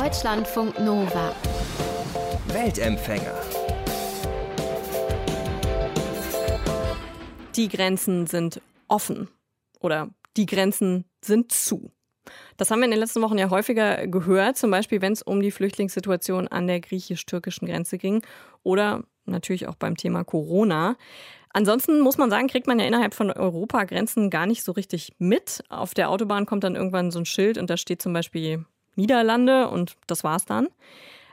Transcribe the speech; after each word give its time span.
Deutschlandfunk 0.00 0.78
Nova. 0.78 1.34
Weltempfänger. 2.52 3.34
Die 7.56 7.66
Grenzen 7.66 8.28
sind 8.28 8.60
offen 8.86 9.28
oder 9.80 10.10
die 10.36 10.46
Grenzen 10.46 11.04
sind 11.24 11.50
zu. 11.50 11.90
Das 12.56 12.70
haben 12.70 12.78
wir 12.78 12.84
in 12.84 12.92
den 12.92 13.00
letzten 13.00 13.22
Wochen 13.22 13.38
ja 13.38 13.50
häufiger 13.50 14.06
gehört, 14.06 14.56
zum 14.56 14.70
Beispiel 14.70 15.02
wenn 15.02 15.14
es 15.14 15.22
um 15.22 15.42
die 15.42 15.50
Flüchtlingssituation 15.50 16.46
an 16.46 16.68
der 16.68 16.78
griechisch-türkischen 16.78 17.66
Grenze 17.66 17.98
ging 17.98 18.22
oder 18.62 19.02
natürlich 19.24 19.66
auch 19.66 19.74
beim 19.74 19.96
Thema 19.96 20.22
Corona. 20.22 20.96
Ansonsten 21.50 21.98
muss 21.98 22.18
man 22.18 22.30
sagen, 22.30 22.46
kriegt 22.46 22.68
man 22.68 22.78
ja 22.78 22.86
innerhalb 22.86 23.14
von 23.14 23.32
Europa 23.32 23.82
Grenzen 23.82 24.30
gar 24.30 24.46
nicht 24.46 24.62
so 24.62 24.70
richtig 24.70 25.14
mit. 25.18 25.64
Auf 25.68 25.92
der 25.92 26.08
Autobahn 26.10 26.46
kommt 26.46 26.62
dann 26.62 26.76
irgendwann 26.76 27.10
so 27.10 27.18
ein 27.18 27.26
Schild 27.26 27.58
und 27.58 27.68
da 27.68 27.76
steht 27.76 28.00
zum 28.00 28.12
Beispiel 28.12 28.64
Niederlande 28.98 29.68
und 29.68 29.96
das 30.06 30.24
war's 30.24 30.44
dann. 30.44 30.68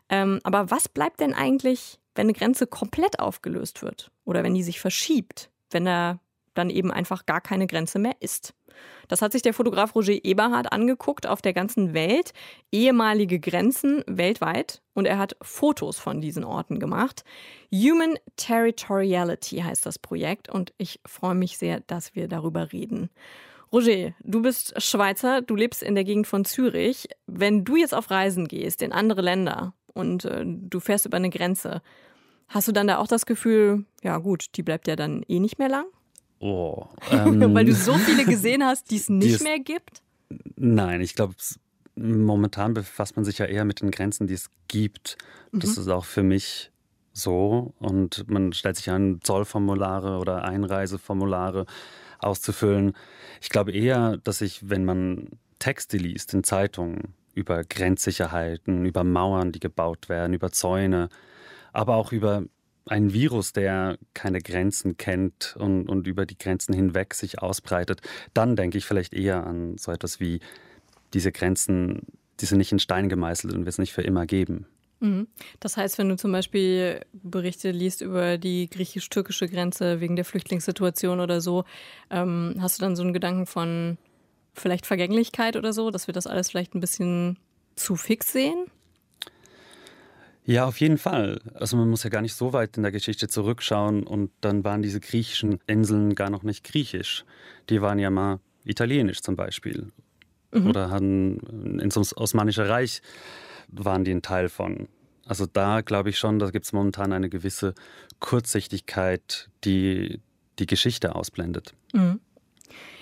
Ähm, 0.08 0.40
aber 0.44 0.72
was 0.72 0.88
bleibt 0.88 1.20
denn 1.20 1.34
eigentlich, 1.34 2.00
wenn 2.14 2.28
eine 2.28 2.34
Grenze 2.34 2.68
komplett 2.68 3.20
aufgelöst 3.20 3.82
wird 3.82 4.12
oder 4.24 4.44
wenn 4.44 4.54
die 4.54 4.64
sich 4.64 4.80
verschiebt, 4.80 5.50
wenn 5.72 5.86
da 5.86 6.20
dann 6.54 6.70
eben 6.70 6.92
einfach 6.92 7.26
gar 7.26 7.42
keine 7.42 7.68
Grenze 7.68 8.00
mehr 8.00 8.16
ist? 8.20 8.54
Das 9.08 9.22
hat 9.22 9.32
sich 9.32 9.42
der 9.42 9.54
Fotograf 9.54 9.96
Roger 9.96 10.24
Eberhard 10.24 10.72
angeguckt 10.72 11.28
auf 11.28 11.42
der 11.42 11.54
ganzen 11.54 11.94
Welt, 11.94 12.34
ehemalige 12.72 13.40
Grenzen 13.40 14.04
weltweit 14.08 14.82
und 14.94 15.06
er 15.06 15.18
hat 15.18 15.36
Fotos 15.42 15.98
von 15.98 16.22
diesen 16.22 16.44
Orten 16.44 16.80
gemacht. 16.80 17.24
Human 17.74 18.16
Territoriality 18.36 19.58
heißt 19.58 19.86
das 19.86 20.00
Projekt 20.00 20.50
und 20.50 20.74
ich 20.78 21.00
freue 21.06 21.36
mich 21.36 21.58
sehr, 21.58 21.82
dass 21.82 22.16
wir 22.16 22.28
darüber 22.28 22.72
reden. 22.72 23.10
Roger, 23.76 24.14
du 24.24 24.42
bist 24.42 24.82
Schweizer, 24.82 25.42
du 25.42 25.54
lebst 25.54 25.84
in 25.84 25.96
der 25.96 26.06
Gegend 26.06 26.28
von 26.28 26.46
Zürich. 26.46 27.10
Wenn 27.28 27.66
du 27.66 27.76
jetzt 27.76 27.94
auf 27.94 28.10
Reisen 28.10 28.48
gehst 28.48 28.82
in 28.82 28.94
andere 28.94 29.22
Länder 29.22 29.74
und 29.94 30.24
äh, 30.24 30.46
du 30.46 30.80
fährst 30.80 31.06
über 31.06 31.18
eine 31.18 31.30
Grenze, 31.30 31.82
hast 32.48 32.70
du 32.70 32.72
dann 32.72 32.88
da 32.88 33.00
auch 33.00 33.08
das 33.08 33.26
Gefühl, 33.26 33.84
ja 34.02 34.18
gut, 34.20 34.46
die 34.56 34.64
bleibt 34.64 34.88
ja 34.88 34.96
dann 34.96 35.24
eh 35.28 35.42
nicht 35.42 35.60
mehr 35.60 35.68
lang? 35.68 35.88
Oh, 36.40 36.86
ähm, 37.12 37.54
Weil 37.54 37.66
du 37.66 37.74
so 37.74 37.96
viele 37.96 38.24
gesehen 38.24 38.64
hast, 38.64 38.92
die 38.92 38.96
es 38.96 39.10
nicht 39.10 39.44
mehr 39.44 39.60
gibt? 39.60 40.02
Nein, 40.56 41.02
ich 41.02 41.14
glaube, 41.14 41.36
momentan 41.98 42.74
befasst 42.74 43.18
man 43.18 43.26
sich 43.26 43.40
ja 43.40 43.46
eher 43.46 43.66
mit 43.66 43.82
den 43.82 43.92
Grenzen, 43.92 44.26
die 44.28 44.36
es 44.36 44.50
gibt. 44.70 45.18
Mhm. 45.52 45.60
Das 45.60 45.78
ist 45.78 45.90
auch 45.90 46.06
für 46.06 46.24
mich 46.24 46.72
so. 47.12 47.74
Und 47.80 48.30
man 48.30 48.54
stellt 48.54 48.78
sich 48.78 48.90
an, 48.90 49.20
Zollformulare 49.22 50.18
oder 50.18 50.46
Einreiseformulare 50.46 51.66
auszufüllen. 52.20 52.94
Ich 53.42 53.50
glaube 53.50 53.72
eher, 53.72 54.18
dass 54.18 54.42
ich, 54.42 54.70
wenn 54.70 54.86
man 54.86 55.30
Texte 55.60 55.98
liest 55.98 56.34
in 56.34 56.44
Zeitungen 56.44 57.14
über 57.34 57.64
Grenzsicherheiten, 57.64 58.86
über 58.86 59.04
Mauern, 59.04 59.52
die 59.52 59.60
gebaut 59.60 60.10
werden, 60.10 60.34
über 60.34 60.52
Zäune, 60.52 61.10
aber 61.74 61.96
auch 61.96 62.12
über 62.12 62.44
ein 62.88 63.14
Virus, 63.14 63.52
der 63.52 63.98
keine 64.14 64.42
Grenzen 64.42 64.98
kennt 64.98 65.56
und, 65.58 65.90
und 65.90 66.08
über 66.08 66.26
die 66.26 66.38
Grenzen 66.38 66.74
hinweg 66.74 67.14
sich 67.14 67.42
ausbreitet, 67.42 68.02
dann 68.34 68.56
denke 68.56 68.78
ich 68.78 68.86
vielleicht 68.86 69.14
eher 69.14 69.46
an 69.46 69.78
so 69.78 69.92
etwas 69.92 70.20
wie 70.20 70.40
diese 71.14 71.32
Grenzen, 71.32 72.04
die 72.40 72.46
sind 72.46 72.60
nicht 72.60 72.72
in 72.72 72.80
Stein 72.80 73.10
gemeißelt 73.10 73.54
und 73.54 73.62
wird 73.62 73.70
es 73.70 73.78
nicht 73.80 73.94
für 73.94 74.04
immer 74.04 74.26
geben. 74.26 74.68
Mhm. 75.06 75.28
Das 75.60 75.78
heißt, 75.78 75.98
wenn 75.98 76.10
du 76.10 76.16
zum 76.16 76.32
Beispiel 76.32 77.02
Berichte 77.14 77.72
liest 77.72 78.02
über 78.02 78.38
die 78.38 78.70
griechisch-türkische 78.70 79.48
Grenze 79.48 80.02
wegen 80.02 80.16
der 80.16 80.26
Flüchtlingssituation 80.26 81.20
oder 81.20 81.42
so, 81.42 81.64
ähm, 82.10 82.56
hast 82.60 82.80
du 82.80 82.84
dann 82.84 82.96
so 82.96 83.04
einen 83.04 83.14
Gedanken 83.14 83.46
von 83.46 83.98
vielleicht 84.54 84.86
Vergänglichkeit 84.86 85.58
oder 85.58 85.74
so, 85.74 85.92
dass 85.92 86.08
wir 86.08 86.14
das 86.14 86.28
alles 86.28 86.50
vielleicht 86.50 86.74
ein 86.74 86.80
bisschen 86.80 87.38
zu 87.76 87.96
fix 87.96 88.32
sehen? 88.32 88.66
Ja, 90.46 90.66
auf 90.66 90.80
jeden 90.80 90.98
Fall. 90.98 91.42
Also 91.54 91.76
man 91.76 91.90
muss 91.90 92.04
ja 92.04 92.10
gar 92.10 92.22
nicht 92.22 92.36
so 92.36 92.54
weit 92.54 92.78
in 92.78 92.84
der 92.84 92.92
Geschichte 92.92 93.28
zurückschauen 93.28 94.04
und 94.04 94.32
dann 94.42 94.64
waren 94.64 94.82
diese 94.82 95.00
griechischen 95.00 95.60
Inseln 95.68 96.16
gar 96.16 96.30
noch 96.30 96.44
nicht 96.44 96.64
griechisch. 96.64 97.26
Die 97.70 97.82
waren 97.82 98.00
ja 98.00 98.10
mal 98.10 98.40
italienisch 98.64 99.22
zum 99.22 99.36
Beispiel. 99.36 99.92
Mhm. 100.52 100.68
Oder 100.68 100.90
hatten 100.90 101.80
ins 101.80 101.98
Osmanische 102.16 102.70
Reich 102.70 103.02
waren 103.68 104.04
die 104.04 104.12
ein 104.12 104.22
Teil 104.22 104.50
von. 104.50 104.88
Also 105.26 105.46
da 105.46 105.82
glaube 105.82 106.10
ich 106.10 106.18
schon, 106.18 106.40
da 106.40 106.50
gibt 106.52 106.66
es 106.66 106.74
momentan 106.74 107.12
eine 107.12 107.30
gewisse 107.30 107.74
Kurzsichtigkeit, 108.20 109.50
die 109.64 110.22
die 110.60 110.68
Geschichte 110.68 111.16
ausblendet. 111.16 111.74
Mhm. 111.94 112.20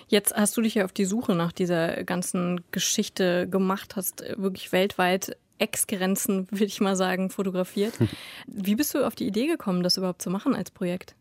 Jetzt 0.08 0.36
hast 0.36 0.56
du 0.58 0.62
dich 0.62 0.76
ja 0.76 0.86
auf 0.86 0.92
die 0.92 1.06
Suche 1.06 1.36
nach 1.36 1.52
dieser 1.52 2.04
ganzen 2.04 2.62
Geschichte 2.72 3.48
gemacht, 3.48 3.96
hast 3.96 4.24
wirklich 4.38 4.72
weltweit 4.72 5.38
Ex-Grenzen, 5.60 6.48
würde 6.52 6.66
ich 6.66 6.82
mal 6.82 6.96
sagen, 6.96 7.30
fotografiert. 7.30 7.94
Wie 8.48 8.76
bist 8.76 8.94
du 8.94 9.06
auf 9.06 9.16
die 9.16 9.28
Idee 9.28 9.48
gekommen, 9.48 9.84
das 9.84 9.98
überhaupt 9.98 10.22
zu 10.22 10.30
machen 10.30 10.56
als 10.56 10.72
Projekt? 10.72 11.16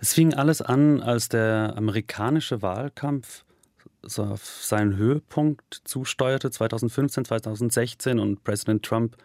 Es 0.00 0.14
fing 0.14 0.34
alles 0.34 0.62
an, 0.62 1.00
als 1.00 1.28
der 1.28 1.74
amerikanische 1.76 2.60
Wahlkampf 2.60 3.44
so 4.02 4.24
auf 4.24 4.44
seinen 4.44 4.96
Höhepunkt 4.96 5.82
zusteuerte, 5.84 6.50
2015, 6.50 7.24
2016 7.24 8.18
und 8.18 8.44
Präsident 8.44 8.84
Trump 8.84 9.16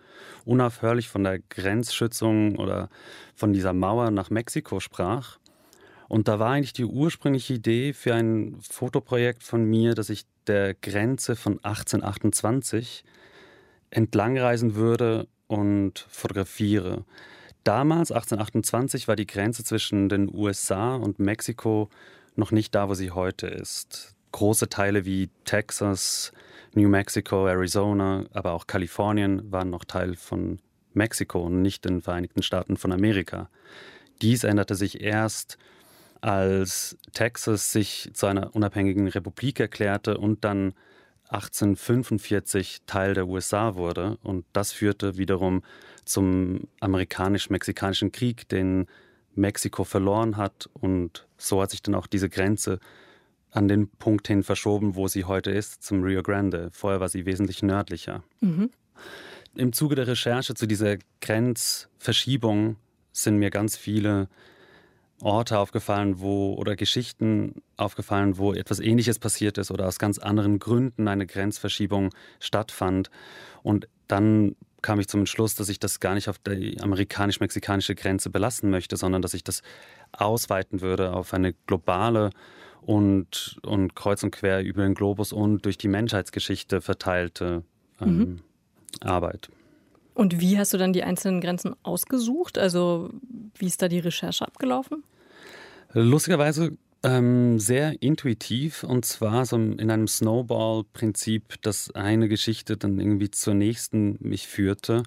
unaufhörlich 0.46 1.10
von 1.10 1.24
der 1.24 1.40
Grenzschützung 1.40 2.58
oder 2.58 2.90
von 3.36 3.54
dieser 3.54 3.74
Mauer 3.74 4.12
nach 4.12 4.30
Mexiko 4.30 4.80
sprach. 4.80 5.38
Und 6.08 6.28
da 6.28 6.40
war 6.40 6.52
eigentlich 6.52 6.74
die 6.74 6.86
ursprüngliche 6.86 7.56
Idee 7.56 7.94
für 7.94 8.14
ein 8.14 8.58
Fotoprojekt 8.62 9.44
von 9.44 9.66
mir, 9.66 9.94
dass 9.94 10.10
ich 10.10 10.26
der 10.48 10.74
Grenze 10.74 11.36
von 11.36 11.56
1828 11.64 13.04
entlangreisen 13.90 14.76
würde 14.76 15.28
und 15.48 16.06
fotografiere. 16.10 17.04
Damals, 17.64 18.12
1828, 18.12 19.08
war 19.10 19.18
die 19.18 19.28
Grenze 19.28 19.64
zwischen 19.64 20.08
den 20.08 20.34
USA 20.34 20.96
und 20.96 21.20
Mexiko 21.20 21.90
noch 22.36 22.52
nicht 22.52 22.74
da, 22.74 22.88
wo 22.88 22.94
sie 22.94 23.12
heute 23.12 23.48
ist. 23.48 24.17
Große 24.32 24.70
Teile 24.70 25.06
wie 25.06 25.30
Texas, 25.46 26.32
New 26.74 26.90
Mexico, 26.90 27.48
Arizona, 27.48 28.26
aber 28.34 28.54
auch 28.54 28.68
Kalifornien 28.68 29.52
waren 29.52 29.70
noch 29.70 29.84
Teil 29.84 30.16
von 30.16 30.60
Mexiko 30.94 31.42
und 31.42 31.62
nicht 31.62 31.86
den 31.86 32.02
Vereinigten 32.02 32.44
Staaten 32.44 32.78
von 32.78 32.92
Amerika. 32.92 33.50
Dies 34.22 34.44
änderte 34.44 34.76
sich 34.76 35.02
erst, 35.02 35.58
als 36.22 36.98
Texas 37.14 37.72
sich 37.72 38.10
zu 38.14 38.26
einer 38.26 38.56
unabhängigen 38.56 39.08
Republik 39.08 39.60
erklärte 39.60 40.18
und 40.18 40.44
dann 40.44 40.74
1845 41.30 42.84
Teil 42.86 43.14
der 43.14 43.28
USA 43.28 43.76
wurde. 43.76 44.18
Und 44.24 44.46
das 44.54 44.72
führte 44.72 45.18
wiederum 45.18 45.64
zum 46.06 46.68
amerikanisch-mexikanischen 46.80 48.12
Krieg, 48.12 48.48
den 48.50 48.88
Mexiko 49.36 49.84
verloren 49.84 50.38
hat. 50.38 50.70
Und 50.74 51.28
so 51.38 51.62
hat 51.62 51.72
sich 51.72 51.82
dann 51.82 51.96
auch 51.96 52.08
diese 52.08 52.30
Grenze 52.30 52.80
an 53.58 53.68
den 53.68 53.90
Punkt 53.90 54.28
hin 54.28 54.44
verschoben, 54.44 54.96
wo 54.96 55.08
sie 55.08 55.26
heute 55.26 55.50
ist, 55.50 55.84
zum 55.84 56.04
Rio 56.04 56.22
Grande. 56.22 56.70
Vorher 56.72 57.00
war 57.00 57.10
sie 57.10 57.26
wesentlich 57.26 57.64
nördlicher. 57.64 58.24
Mhm. 58.40 58.70
Im 59.56 59.74
Zuge 59.74 59.96
der 59.96 60.08
Recherche 60.08 60.54
zu 60.54 60.68
dieser 60.68 60.98
Grenzverschiebung 61.22 62.76
sind 63.12 63.38
mir 63.38 63.50
ganz 63.50 63.76
viele 63.76 64.30
Orte 65.22 65.58
aufgefallen, 65.58 66.20
wo 66.20 66.54
oder 66.54 66.76
Geschichten 66.76 67.64
aufgefallen, 67.76 68.38
wo 68.38 68.54
etwas 68.54 68.80
Ähnliches 68.80 69.18
passiert 69.18 69.58
ist 69.58 69.72
oder 69.72 69.88
aus 69.88 69.98
ganz 69.98 70.20
anderen 70.20 70.60
Gründen 70.60 71.08
eine 71.08 71.26
Grenzverschiebung 71.26 72.14
stattfand. 72.40 73.10
Und 73.64 73.88
dann 74.08 74.56
kam 74.84 75.00
ich 75.00 75.08
zum 75.08 75.22
Entschluss, 75.22 75.56
dass 75.56 75.70
ich 75.70 75.80
das 75.80 76.00
gar 76.00 76.14
nicht 76.14 76.30
auf 76.30 76.38
die 76.38 76.80
amerikanisch-mexikanische 76.80 77.96
Grenze 77.96 78.30
belassen 78.30 78.70
möchte, 78.70 78.96
sondern 78.96 79.24
dass 79.24 79.34
ich 79.34 79.44
das 79.44 79.64
ausweiten 80.12 80.82
würde 80.82 81.14
auf 81.14 81.34
eine 81.34 81.54
globale 81.66 82.30
und, 82.88 83.58
und 83.64 83.96
kreuz 83.96 84.24
und 84.24 84.32
quer 84.32 84.64
über 84.64 84.84
den 84.84 84.94
Globus 84.94 85.34
und 85.34 85.66
durch 85.66 85.78
die 85.78 85.90
Menschheitsgeschichte 85.90 86.80
verteilte 86.80 87.64
ähm, 88.00 88.18
mhm. 88.18 88.40
Arbeit. 89.02 89.50
Und 90.14 90.40
wie 90.40 90.58
hast 90.58 90.74
du 90.74 90.78
dann 90.78 90.94
die 90.94 91.04
einzelnen 91.04 91.42
Grenzen 91.42 91.76
ausgesucht? 91.84 92.58
Also 92.58 93.10
wie 93.58 93.68
ist 93.68 93.82
da 93.82 93.90
die 93.90 94.00
Recherche 94.00 94.48
abgelaufen? 94.48 95.04
Lustigerweise 95.92 96.78
ähm, 97.04 97.60
sehr 97.60 98.02
intuitiv 98.02 98.84
und 98.84 99.04
zwar 99.04 99.46
so 99.46 99.58
in 99.58 99.92
einem 99.92 100.08
Snowball-Prinzip, 100.08 101.62
dass 101.64 101.94
eine 101.94 102.30
Geschichte 102.30 102.78
dann 102.78 103.02
irgendwie 103.02 103.30
zur 103.30 103.54
nächsten 103.54 104.18
mich 104.22 104.48
führte. 104.48 105.04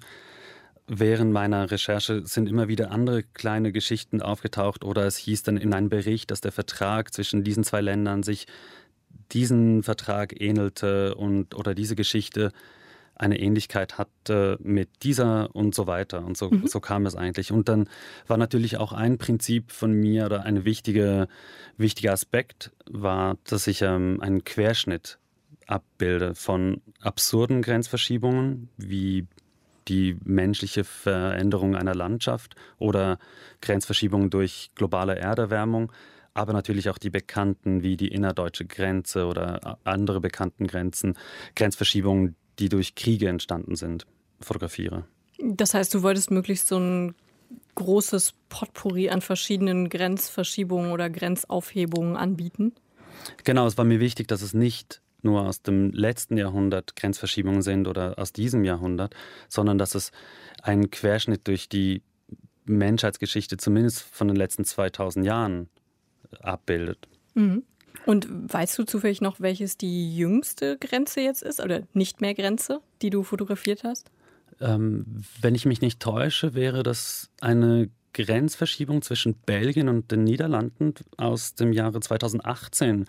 Während 0.93 1.31
meiner 1.31 1.71
Recherche 1.71 2.25
sind 2.25 2.49
immer 2.49 2.67
wieder 2.67 2.91
andere 2.91 3.23
kleine 3.23 3.71
Geschichten 3.71 4.21
aufgetaucht 4.21 4.83
oder 4.83 5.05
es 5.05 5.15
hieß 5.15 5.41
dann 5.41 5.55
in 5.55 5.73
einem 5.73 5.87
Bericht, 5.87 6.31
dass 6.31 6.41
der 6.41 6.51
Vertrag 6.51 7.13
zwischen 7.13 7.45
diesen 7.45 7.63
zwei 7.63 7.79
Ländern 7.79 8.23
sich 8.23 8.45
diesen 9.31 9.83
Vertrag 9.83 10.41
ähnelte 10.41 11.15
und 11.15 11.55
oder 11.55 11.75
diese 11.75 11.95
Geschichte 11.95 12.51
eine 13.15 13.39
Ähnlichkeit 13.39 13.97
hatte 13.97 14.57
mit 14.61 14.89
dieser 15.03 15.55
und 15.55 15.73
so 15.73 15.87
weiter. 15.87 16.25
Und 16.25 16.35
so, 16.35 16.49
mhm. 16.49 16.67
so 16.67 16.81
kam 16.81 17.05
es 17.05 17.15
eigentlich. 17.15 17.53
Und 17.53 17.69
dann 17.69 17.87
war 18.27 18.35
natürlich 18.35 18.75
auch 18.75 18.91
ein 18.91 19.17
Prinzip 19.17 19.71
von 19.71 19.93
mir 19.93 20.25
oder 20.25 20.43
ein 20.43 20.65
wichtige, 20.65 21.29
wichtiger 21.77 22.11
Aspekt 22.11 22.71
war, 22.89 23.37
dass 23.45 23.65
ich 23.67 23.81
ähm, 23.81 24.19
einen 24.19 24.43
Querschnitt 24.43 25.19
abbilde 25.67 26.35
von 26.35 26.81
absurden 26.99 27.61
Grenzverschiebungen 27.61 28.67
wie 28.75 29.25
die 29.87 30.17
menschliche 30.23 30.83
Veränderung 30.83 31.75
einer 31.75 31.95
Landschaft 31.95 32.55
oder 32.77 33.17
Grenzverschiebungen 33.61 34.29
durch 34.29 34.71
globale 34.75 35.17
Erderwärmung, 35.17 35.91
aber 36.33 36.53
natürlich 36.53 36.89
auch 36.89 36.97
die 36.97 37.09
bekannten 37.09 37.83
wie 37.83 37.97
die 37.97 38.07
innerdeutsche 38.07 38.65
Grenze 38.65 39.25
oder 39.25 39.77
andere 39.83 40.21
bekannten 40.21 40.67
Grenzen, 40.67 41.17
Grenzverschiebungen, 41.55 42.35
die 42.59 42.69
durch 42.69 42.95
Kriege 42.95 43.27
entstanden 43.27 43.75
sind, 43.75 44.05
fotografiere. 44.39 45.05
Das 45.39 45.73
heißt, 45.73 45.93
du 45.93 46.03
wolltest 46.03 46.31
möglichst 46.31 46.67
so 46.67 46.77
ein 46.77 47.15
großes 47.75 48.33
Potpourri 48.49 49.09
an 49.09 49.21
verschiedenen 49.21 49.89
Grenzverschiebungen 49.89 50.91
oder 50.91 51.09
Grenzaufhebungen 51.09 52.15
anbieten? 52.15 52.73
Genau, 53.43 53.65
es 53.67 53.77
war 53.77 53.85
mir 53.85 53.99
wichtig, 53.99 54.27
dass 54.27 54.41
es 54.41 54.53
nicht 54.53 55.01
nur 55.23 55.47
aus 55.47 55.61
dem 55.61 55.91
letzten 55.91 56.37
Jahrhundert 56.37 56.95
Grenzverschiebungen 56.95 57.61
sind 57.61 57.87
oder 57.87 58.17
aus 58.17 58.33
diesem 58.33 58.63
Jahrhundert, 58.63 59.15
sondern 59.47 59.77
dass 59.77 59.95
es 59.95 60.11
einen 60.61 60.89
Querschnitt 60.91 61.47
durch 61.47 61.69
die 61.69 62.01
Menschheitsgeschichte, 62.65 63.57
zumindest 63.57 64.01
von 64.01 64.27
den 64.27 64.37
letzten 64.37 64.65
2000 64.65 65.25
Jahren, 65.25 65.69
abbildet. 66.39 67.07
Mhm. 67.33 67.63
Und 68.05 68.27
weißt 68.31 68.79
du 68.79 68.83
zufällig 68.83 69.21
noch, 69.21 69.39
welches 69.39 69.77
die 69.77 70.15
jüngste 70.15 70.77
Grenze 70.77 71.21
jetzt 71.21 71.43
ist 71.43 71.59
oder 71.59 71.83
nicht 71.93 72.21
mehr 72.21 72.33
Grenze, 72.33 72.79
die 73.01 73.09
du 73.09 73.23
fotografiert 73.23 73.83
hast? 73.83 74.09
Ähm, 74.59 75.23
wenn 75.41 75.55
ich 75.55 75.65
mich 75.65 75.81
nicht 75.81 75.99
täusche, 75.99 76.53
wäre 76.53 76.83
das 76.83 77.29
eine 77.41 77.89
Grenzverschiebung 78.13 79.01
zwischen 79.01 79.35
Belgien 79.35 79.89
und 79.89 80.11
den 80.11 80.23
Niederlanden 80.23 80.93
aus 81.17 81.55
dem 81.55 81.73
Jahre 81.73 81.99
2018, 81.99 83.05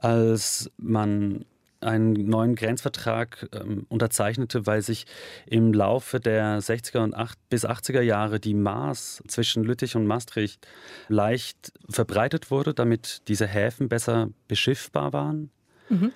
als 0.00 0.70
man 0.76 1.44
einen 1.80 2.12
neuen 2.28 2.56
Grenzvertrag 2.56 3.48
ähm, 3.52 3.86
unterzeichnete, 3.88 4.66
weil 4.66 4.82
sich 4.82 5.06
im 5.46 5.72
Laufe 5.72 6.20
der 6.20 6.60
60er 6.60 7.02
und 7.02 7.14
8 7.14 7.38
bis 7.48 7.66
80er 7.66 8.02
Jahre 8.02 8.38
die 8.38 8.54
Maß 8.54 9.22
zwischen 9.28 9.64
Lüttich 9.64 9.96
und 9.96 10.06
Maastricht 10.06 10.66
leicht 11.08 11.72
verbreitet 11.88 12.50
wurde, 12.50 12.74
damit 12.74 13.22
diese 13.28 13.46
Häfen 13.46 13.88
besser 13.88 14.28
beschiffbar 14.46 15.12
waren. 15.12 15.50
Mhm. 15.88 16.12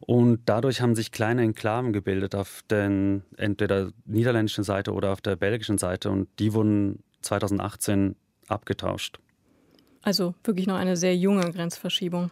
Und 0.00 0.40
dadurch 0.46 0.80
haben 0.80 0.94
sich 0.94 1.10
kleine 1.10 1.42
Enklaven 1.42 1.92
gebildet 1.92 2.34
auf 2.34 2.62
der 2.70 3.20
entweder 3.36 3.90
niederländischen 4.04 4.64
Seite 4.64 4.92
oder 4.92 5.12
auf 5.12 5.20
der 5.20 5.36
belgischen 5.36 5.78
Seite 5.78 6.10
und 6.10 6.28
die 6.38 6.52
wurden 6.52 7.02
2018 7.22 8.14
abgetauscht. 8.46 9.18
Also 10.02 10.34
wirklich 10.44 10.66
noch 10.66 10.76
eine 10.76 10.96
sehr 10.96 11.16
junge 11.16 11.50
Grenzverschiebung. 11.50 12.30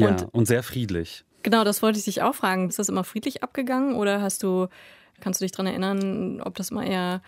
Ja, 0.00 0.08
und, 0.08 0.34
und 0.34 0.46
sehr 0.46 0.62
friedlich. 0.62 1.24
Genau, 1.42 1.64
das 1.64 1.82
wollte 1.82 1.98
ich 1.98 2.04
dich 2.04 2.22
auch 2.22 2.34
fragen. 2.34 2.68
Ist 2.68 2.78
das 2.78 2.88
immer 2.88 3.04
friedlich 3.04 3.42
abgegangen 3.42 3.94
oder 3.94 4.20
hast 4.20 4.42
du, 4.42 4.68
kannst 5.20 5.40
du 5.40 5.44
dich 5.44 5.52
daran 5.52 5.66
erinnern, 5.66 6.40
ob 6.42 6.56
das 6.56 6.70
mal 6.70 6.86
eher 6.86 7.22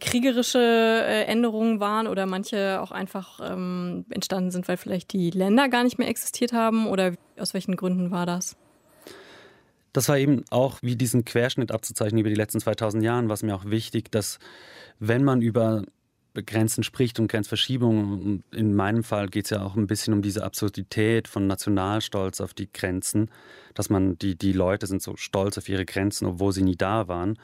kriegerische 0.00 0.58
äh, 0.58 1.24
Änderungen 1.24 1.78
waren 1.78 2.06
oder 2.06 2.26
manche 2.26 2.80
auch 2.80 2.90
einfach 2.90 3.40
ähm, 3.42 4.06
entstanden 4.10 4.50
sind, 4.50 4.66
weil 4.66 4.78
vielleicht 4.78 5.12
die 5.12 5.30
Länder 5.30 5.68
gar 5.68 5.84
nicht 5.84 5.98
mehr 5.98 6.08
existiert 6.08 6.52
haben 6.52 6.86
oder 6.86 7.12
aus 7.38 7.54
welchen 7.54 7.76
Gründen 7.76 8.10
war 8.10 8.26
das? 8.26 8.56
Das 9.92 10.08
war 10.08 10.18
eben 10.18 10.44
auch 10.50 10.78
wie 10.82 10.96
diesen 10.96 11.24
Querschnitt 11.24 11.72
abzuzeichnen 11.72 12.20
über 12.20 12.30
die 12.30 12.36
letzten 12.36 12.60
2000 12.60 13.02
Jahren, 13.02 13.28
was 13.28 13.42
mir 13.42 13.54
auch 13.54 13.66
wichtig, 13.66 14.10
dass 14.10 14.38
wenn 14.98 15.24
man 15.24 15.42
über 15.42 15.84
Grenzen 16.34 16.84
spricht 16.84 17.18
und 17.18 17.28
Grenzverschiebungen, 17.28 18.44
in 18.52 18.74
meinem 18.74 19.02
Fall 19.02 19.28
geht 19.28 19.46
es 19.46 19.50
ja 19.50 19.62
auch 19.62 19.76
ein 19.76 19.86
bisschen 19.86 20.14
um 20.14 20.22
diese 20.22 20.44
Absurdität 20.44 21.28
von 21.28 21.46
Nationalstolz 21.46 22.40
auf 22.40 22.54
die 22.54 22.72
Grenzen, 22.72 23.30
dass 23.74 23.90
man, 23.90 24.18
die, 24.18 24.36
die 24.36 24.52
Leute 24.52 24.86
sind 24.86 25.02
so 25.02 25.16
stolz 25.16 25.58
auf 25.58 25.68
ihre 25.68 25.84
Grenzen, 25.84 26.26
obwohl 26.26 26.52
sie 26.52 26.62
nie 26.62 26.76
da 26.76 27.08
waren. 27.08 27.38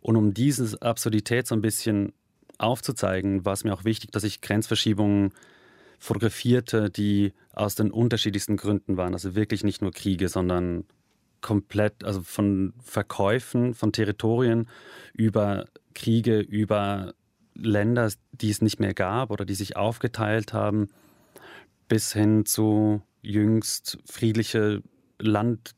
Und 0.00 0.16
um 0.16 0.34
diese 0.34 0.80
Absurdität 0.82 1.46
so 1.46 1.54
ein 1.54 1.62
bisschen 1.62 2.12
aufzuzeigen, 2.58 3.44
war 3.44 3.54
es 3.54 3.64
mir 3.64 3.72
auch 3.72 3.84
wichtig, 3.84 4.10
dass 4.10 4.24
ich 4.24 4.40
Grenzverschiebungen 4.40 5.32
fotografierte, 5.98 6.90
die 6.90 7.32
aus 7.52 7.74
den 7.74 7.90
unterschiedlichsten 7.90 8.56
Gründen 8.56 8.96
waren. 8.96 9.14
Also 9.14 9.34
wirklich 9.34 9.64
nicht 9.64 9.82
nur 9.82 9.92
Kriege, 9.92 10.28
sondern 10.28 10.84
komplett, 11.40 12.04
also 12.04 12.22
von 12.22 12.72
Verkäufen 12.82 13.74
von 13.74 13.92
Territorien 13.92 14.68
über 15.12 15.66
Kriege, 15.94 16.40
über 16.40 17.14
Länder, 17.56 18.10
die 18.32 18.50
es 18.50 18.62
nicht 18.62 18.80
mehr 18.80 18.94
gab 18.94 19.30
oder 19.30 19.44
die 19.44 19.54
sich 19.54 19.76
aufgeteilt 19.76 20.52
haben, 20.52 20.88
bis 21.88 22.12
hin 22.12 22.44
zu 22.44 23.02
jüngst 23.22 23.98
friedliche 24.04 24.82
Land 25.18 25.74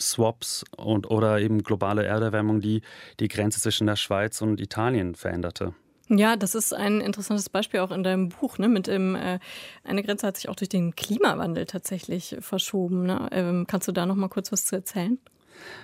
Swaps 0.00 0.64
und, 0.76 1.10
oder 1.10 1.40
eben 1.40 1.62
globale 1.62 2.04
Erderwärmung, 2.04 2.60
die 2.60 2.82
die 3.20 3.28
Grenze 3.28 3.60
zwischen 3.60 3.86
der 3.86 3.96
Schweiz 3.96 4.40
und 4.40 4.60
Italien 4.60 5.14
veränderte. 5.14 5.74
Ja, 6.08 6.36
das 6.36 6.54
ist 6.54 6.72
ein 6.72 7.00
interessantes 7.00 7.50
Beispiel 7.50 7.80
auch 7.80 7.90
in 7.90 8.02
deinem 8.02 8.30
Buch. 8.30 8.58
Ne? 8.58 8.68
Mit 8.68 8.86
dem, 8.86 9.14
äh, 9.14 9.40
eine 9.84 10.02
Grenze 10.02 10.26
hat 10.26 10.36
sich 10.36 10.48
auch 10.48 10.56
durch 10.56 10.70
den 10.70 10.96
Klimawandel 10.96 11.66
tatsächlich 11.66 12.36
verschoben. 12.40 13.04
Ne? 13.04 13.28
Ähm, 13.30 13.66
kannst 13.66 13.88
du 13.88 13.92
da 13.92 14.06
noch 14.06 14.14
mal 14.14 14.28
kurz 14.28 14.50
was 14.50 14.64
zu 14.64 14.76
erzählen? 14.76 15.18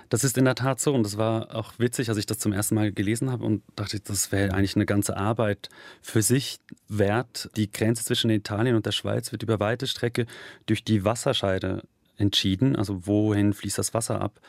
Das 0.09 0.23
ist 0.23 0.37
in 0.37 0.45
der 0.45 0.55
Tat 0.55 0.79
so 0.79 0.93
und 0.93 1.03
das 1.03 1.17
war 1.17 1.55
auch 1.55 1.73
witzig, 1.77 2.09
als 2.09 2.17
ich 2.17 2.25
das 2.25 2.39
zum 2.39 2.53
ersten 2.53 2.75
Mal 2.75 2.91
gelesen 2.91 3.31
habe 3.31 3.45
und 3.45 3.63
dachte, 3.75 3.99
das 3.99 4.31
wäre 4.31 4.53
eigentlich 4.53 4.75
eine 4.75 4.85
ganze 4.85 5.17
Arbeit 5.17 5.69
für 6.01 6.21
sich 6.21 6.59
wert. 6.87 7.49
Die 7.55 7.71
Grenze 7.71 8.03
zwischen 8.03 8.29
Italien 8.29 8.75
und 8.75 8.85
der 8.85 8.91
Schweiz 8.91 9.31
wird 9.31 9.43
über 9.43 9.59
weite 9.59 9.87
Strecke 9.87 10.25
durch 10.65 10.83
die 10.83 11.03
Wasserscheide 11.03 11.83
entschieden, 12.17 12.75
also 12.75 13.07
wohin 13.07 13.53
fließt 13.53 13.77
das 13.77 13.93
Wasser 13.93 14.21
ab. 14.21 14.39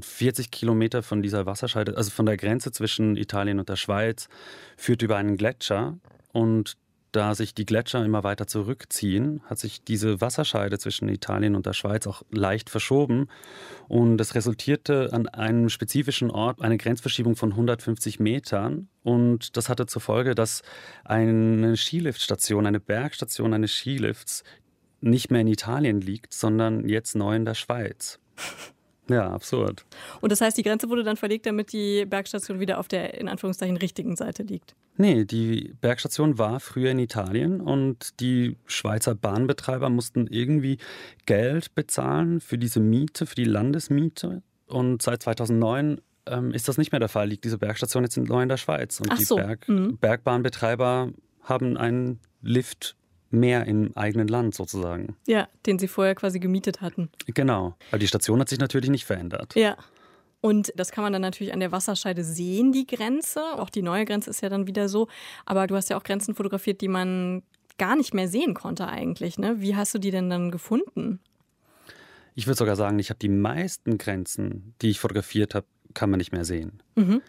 40 0.00 0.50
Kilometer 0.50 1.02
von 1.02 1.22
dieser 1.22 1.46
Wasserscheide, 1.46 1.96
also 1.96 2.10
von 2.10 2.26
der 2.26 2.36
Grenze 2.36 2.70
zwischen 2.72 3.16
Italien 3.16 3.58
und 3.58 3.68
der 3.68 3.76
Schweiz, 3.76 4.28
führt 4.76 5.02
über 5.02 5.16
einen 5.16 5.36
Gletscher. 5.36 5.96
Und 6.32 6.76
da 7.16 7.34
sich 7.34 7.54
die 7.54 7.64
Gletscher 7.64 8.04
immer 8.04 8.24
weiter 8.24 8.46
zurückziehen, 8.46 9.40
hat 9.46 9.58
sich 9.58 9.82
diese 9.82 10.20
Wasserscheide 10.20 10.78
zwischen 10.78 11.08
Italien 11.08 11.54
und 11.54 11.64
der 11.64 11.72
Schweiz 11.72 12.06
auch 12.06 12.22
leicht 12.30 12.68
verschoben. 12.68 13.28
Und 13.88 14.20
es 14.20 14.34
resultierte 14.34 15.12
an 15.12 15.26
einem 15.26 15.70
spezifischen 15.70 16.30
Ort 16.30 16.60
eine 16.60 16.76
Grenzverschiebung 16.76 17.34
von 17.34 17.52
150 17.52 18.20
Metern. 18.20 18.88
Und 19.02 19.56
das 19.56 19.70
hatte 19.70 19.86
zur 19.86 20.02
Folge, 20.02 20.34
dass 20.34 20.62
eine 21.04 21.76
Skiliftstation, 21.76 22.66
eine 22.66 22.80
Bergstation 22.80 23.54
eines 23.54 23.72
Skilifts 23.72 24.44
nicht 25.00 25.30
mehr 25.30 25.40
in 25.40 25.48
Italien 25.48 26.02
liegt, 26.02 26.34
sondern 26.34 26.86
jetzt 26.86 27.16
neu 27.16 27.34
in 27.34 27.46
der 27.46 27.54
Schweiz. 27.54 28.20
Ja, 29.08 29.30
absurd. 29.30 29.84
Und 30.20 30.32
das 30.32 30.40
heißt, 30.40 30.56
die 30.56 30.62
Grenze 30.62 30.88
wurde 30.88 31.04
dann 31.04 31.16
verlegt, 31.16 31.46
damit 31.46 31.72
die 31.72 32.04
Bergstation 32.06 32.60
wieder 32.60 32.78
auf 32.78 32.88
der 32.88 33.18
in 33.20 33.28
Anführungszeichen 33.28 33.76
richtigen 33.76 34.16
Seite 34.16 34.42
liegt? 34.42 34.74
Nee, 34.96 35.24
die 35.24 35.74
Bergstation 35.80 36.38
war 36.38 36.58
früher 36.58 36.90
in 36.90 36.98
Italien 36.98 37.60
und 37.60 38.18
die 38.20 38.56
Schweizer 38.66 39.14
Bahnbetreiber 39.14 39.90
mussten 39.90 40.26
irgendwie 40.26 40.78
Geld 41.26 41.74
bezahlen 41.74 42.40
für 42.40 42.58
diese 42.58 42.80
Miete, 42.80 43.26
für 43.26 43.34
die 43.34 43.44
Landesmiete. 43.44 44.42
Und 44.66 45.02
seit 45.02 45.22
2009 45.22 46.00
ähm, 46.26 46.52
ist 46.52 46.66
das 46.68 46.78
nicht 46.78 46.92
mehr 46.92 46.98
der 46.98 47.08
Fall, 47.08 47.28
liegt 47.28 47.44
diese 47.44 47.58
Bergstation 47.58 48.04
jetzt 48.04 48.16
neu 48.16 48.42
in 48.42 48.48
der 48.48 48.56
Schweiz. 48.56 48.98
Und 49.00 49.12
Ach 49.12 49.18
die 49.18 49.24
so. 49.24 49.36
Berg 49.36 49.68
mhm. 49.68 49.98
Bergbahnbetreiber 49.98 51.12
haben 51.42 51.76
einen 51.76 52.18
Lift 52.42 52.96
mehr 53.30 53.66
im 53.66 53.96
eigenen 53.96 54.28
Land 54.28 54.54
sozusagen. 54.54 55.16
Ja, 55.26 55.48
den 55.66 55.78
sie 55.78 55.88
vorher 55.88 56.14
quasi 56.14 56.38
gemietet 56.38 56.80
hatten. 56.80 57.10
Genau. 57.26 57.74
Aber 57.90 57.98
die 57.98 58.06
Station 58.06 58.40
hat 58.40 58.48
sich 58.48 58.58
natürlich 58.58 58.90
nicht 58.90 59.04
verändert. 59.04 59.54
Ja. 59.54 59.76
Und 60.40 60.72
das 60.76 60.92
kann 60.92 61.02
man 61.02 61.12
dann 61.12 61.22
natürlich 61.22 61.52
an 61.52 61.60
der 61.60 61.72
Wasserscheide 61.72 62.22
sehen, 62.22 62.70
die 62.70 62.86
Grenze. 62.86 63.40
Auch 63.58 63.70
die 63.70 63.82
neue 63.82 64.04
Grenze 64.04 64.30
ist 64.30 64.42
ja 64.42 64.48
dann 64.48 64.66
wieder 64.66 64.88
so. 64.88 65.08
Aber 65.44 65.66
du 65.66 65.74
hast 65.74 65.90
ja 65.90 65.96
auch 65.96 66.04
Grenzen 66.04 66.34
fotografiert, 66.34 66.80
die 66.80 66.88
man 66.88 67.42
gar 67.78 67.96
nicht 67.96 68.14
mehr 68.14 68.28
sehen 68.28 68.54
konnte 68.54 68.86
eigentlich. 68.86 69.38
Ne? 69.38 69.56
Wie 69.60 69.74
hast 69.74 69.94
du 69.94 69.98
die 69.98 70.10
denn 70.10 70.30
dann 70.30 70.50
gefunden? 70.50 71.20
Ich 72.34 72.46
würde 72.46 72.58
sogar 72.58 72.76
sagen, 72.76 72.98
ich 72.98 73.10
habe 73.10 73.18
die 73.18 73.28
meisten 73.28 73.98
Grenzen, 73.98 74.74
die 74.82 74.90
ich 74.90 75.00
fotografiert 75.00 75.54
habe, 75.54 75.66
kann 75.94 76.10
man 76.10 76.18
nicht 76.18 76.32
mehr 76.32 76.44
sehen. 76.44 76.82
Mhm. 76.94 77.22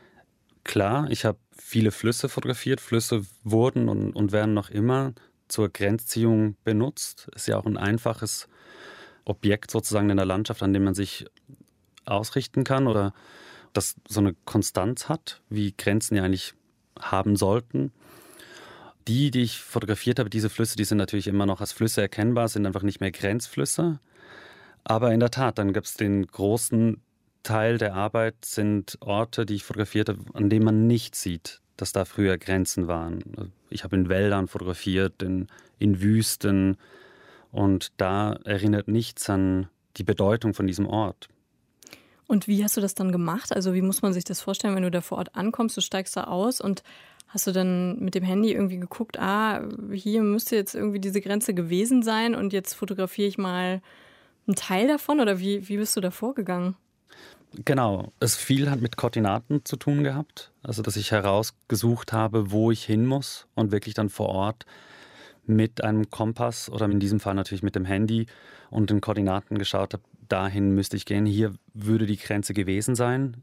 Klar, 0.64 1.10
ich 1.10 1.24
habe 1.24 1.40
viele 1.58 1.92
Flüsse 1.92 2.28
fotografiert. 2.28 2.82
Flüsse 2.82 3.26
wurden 3.44 3.88
und, 3.88 4.12
und 4.12 4.32
werden 4.34 4.54
noch 4.54 4.70
immer 4.70 5.14
zur 5.48 5.70
Grenzziehung 5.70 6.56
benutzt. 6.64 7.30
Ist 7.36 7.48
ja 7.48 7.58
auch 7.58 7.66
ein 7.66 7.78
einfaches 7.78 8.48
Objekt 9.26 9.72
sozusagen 9.72 10.10
in 10.10 10.18
der 10.18 10.26
Landschaft, 10.26 10.64
an 10.64 10.74
dem 10.74 10.84
man 10.84 10.96
sich 10.96 11.26
ausrichten 12.06 12.64
kann 12.64 12.88
oder 12.88 13.14
das 13.74 13.96
so 14.08 14.20
eine 14.20 14.34
Konstanz 14.46 15.10
hat, 15.10 15.42
wie 15.50 15.74
Grenzen 15.78 16.16
ja 16.16 16.24
eigentlich 16.24 16.54
haben 17.00 17.36
sollten. 17.36 17.92
Die, 19.08 19.32
die 19.32 19.44
ich 19.44 19.60
fotografiert 19.60 20.20
habe, 20.20 20.30
diese 20.30 20.50
Flüsse, 20.50 20.76
die 20.76 20.84
sind 20.84 20.98
natürlich 20.98 21.28
immer 21.28 21.46
noch 21.46 21.62
als 21.62 21.72
Flüsse 21.72 22.02
erkennbar, 22.02 22.50
sind 22.50 22.66
einfach 22.66 22.84
nicht 22.84 23.00
mehr 23.00 23.12
Grenzflüsse. 23.12 24.00
Aber 24.84 25.14
in 25.14 25.20
der 25.20 25.32
Tat, 25.32 25.58
dann 25.58 25.74
gibt 25.74 25.88
es 25.88 25.94
den 25.94 26.26
großen 26.26 27.02
Teil 27.44 27.78
der 27.78 27.94
Arbeit, 27.94 28.44
sind 28.44 28.98
Orte, 29.00 29.46
die 29.46 29.56
ich 29.56 29.64
fotografiert 29.64 30.10
habe, 30.10 30.20
an 30.34 30.50
denen 30.50 30.66
man 30.66 30.88
nicht 30.88 31.16
sieht, 31.16 31.62
dass 31.78 31.94
da 31.94 32.06
früher 32.06 32.38
Grenzen 32.38 32.88
waren. 32.88 33.52
Ich 33.70 33.84
habe 33.84 33.96
in 33.96 34.10
Wäldern 34.10 34.48
fotografiert, 34.48 35.22
in, 35.22 35.48
in 35.80 36.02
Wüsten 36.02 36.78
und 37.52 37.92
da 37.98 38.34
erinnert 38.44 38.88
nichts 38.88 39.30
an 39.30 39.68
die 39.96 40.04
Bedeutung 40.04 40.54
von 40.54 40.68
diesem 40.68 40.88
Ort. 40.88 41.30
Und 42.28 42.48
wie 42.48 42.64
hast 42.64 42.76
du 42.76 42.82
das 42.82 42.94
dann 42.94 43.12
gemacht? 43.12 43.56
Also 43.56 43.74
wie 43.74 43.82
muss 43.82 44.02
man 44.02 44.14
sich 44.14 44.26
das 44.26 44.42
vorstellen, 44.42 44.76
wenn 44.76 44.84
du 44.84 44.92
da 44.92 45.02
vor 45.02 45.18
Ort 45.18 45.36
ankommst, 45.36 45.78
du 45.78 45.82
steigst 45.82 46.18
da 46.18 46.26
aus 46.26 46.60
und 46.60 46.84
hast 47.30 47.48
du 47.48 47.52
dann 47.52 48.00
mit 48.00 48.16
dem 48.16 48.24
Handy 48.24 48.52
irgendwie 48.52 48.80
geguckt, 48.80 49.18
ah, 49.20 49.64
hier 49.92 50.22
müsste 50.24 50.56
jetzt 50.56 50.76
irgendwie 50.76 51.00
diese 51.00 51.22
Grenze 51.22 51.54
gewesen 51.54 52.04
sein 52.04 52.36
und 52.36 52.54
jetzt 52.54 52.74
fotografiere 52.74 53.28
ich 53.28 53.38
mal 53.38 53.82
einen 54.46 54.56
Teil 54.56 54.88
davon 54.88 55.20
oder 55.20 55.40
wie, 55.40 55.68
wie 55.68 55.78
bist 55.78 55.96
du 55.96 56.02
da 56.02 56.12
vorgegangen? 56.12 56.76
Genau, 57.54 58.12
es 58.20 58.36
viel 58.36 58.70
hat 58.70 58.82
mit 58.82 58.98
Koordinaten 58.98 59.64
zu 59.66 59.78
tun 59.78 60.04
gehabt. 60.04 60.52
Also, 60.64 60.82
dass 60.82 60.96
ich 60.96 61.12
herausgesucht 61.12 62.14
habe, 62.14 62.52
wo 62.52 62.72
ich 62.72 62.84
hin 62.84 63.06
muss 63.06 63.48
und 63.56 63.72
wirklich 63.72 63.94
dann 63.96 64.10
vor 64.10 64.30
Ort 64.30 64.66
mit 65.46 65.84
einem 65.84 66.10
Kompass 66.10 66.70
oder 66.70 66.86
in 66.86 67.00
diesem 67.00 67.20
Fall 67.20 67.34
natürlich 67.34 67.64
mit 67.64 67.76
dem 67.76 67.86
Handy 67.86 68.28
und 68.70 68.90
den 68.90 69.02
Koordinaten 69.02 69.58
geschaut 69.58 69.94
habe, 69.94 70.04
dahin 70.28 70.76
müsste 70.76 70.98
ich 70.98 71.06
gehen. 71.06 71.26
Hier 71.26 71.54
würde 71.74 72.06
die 72.06 72.18
Grenze 72.18 72.54
gewesen 72.54 72.96
sein. 72.96 73.38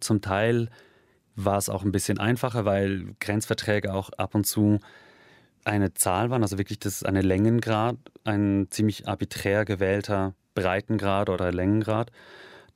Zum 0.00 0.20
Teil 0.20 0.70
war 1.34 1.58
es 1.58 1.68
auch 1.68 1.84
ein 1.84 1.92
bisschen 1.92 2.18
einfacher, 2.18 2.64
weil 2.64 3.14
Grenzverträge 3.20 3.92
auch 3.92 4.10
ab 4.10 4.34
und 4.34 4.46
zu 4.46 4.78
eine 5.64 5.94
Zahl 5.94 6.30
waren, 6.30 6.42
also 6.42 6.58
wirklich 6.58 6.78
das 6.78 7.02
eine 7.02 7.22
Längengrad, 7.22 7.96
ein 8.24 8.68
ziemlich 8.70 9.08
arbiträr 9.08 9.64
gewählter 9.64 10.34
Breitengrad 10.54 11.28
oder 11.28 11.52
Längengrad 11.52 12.10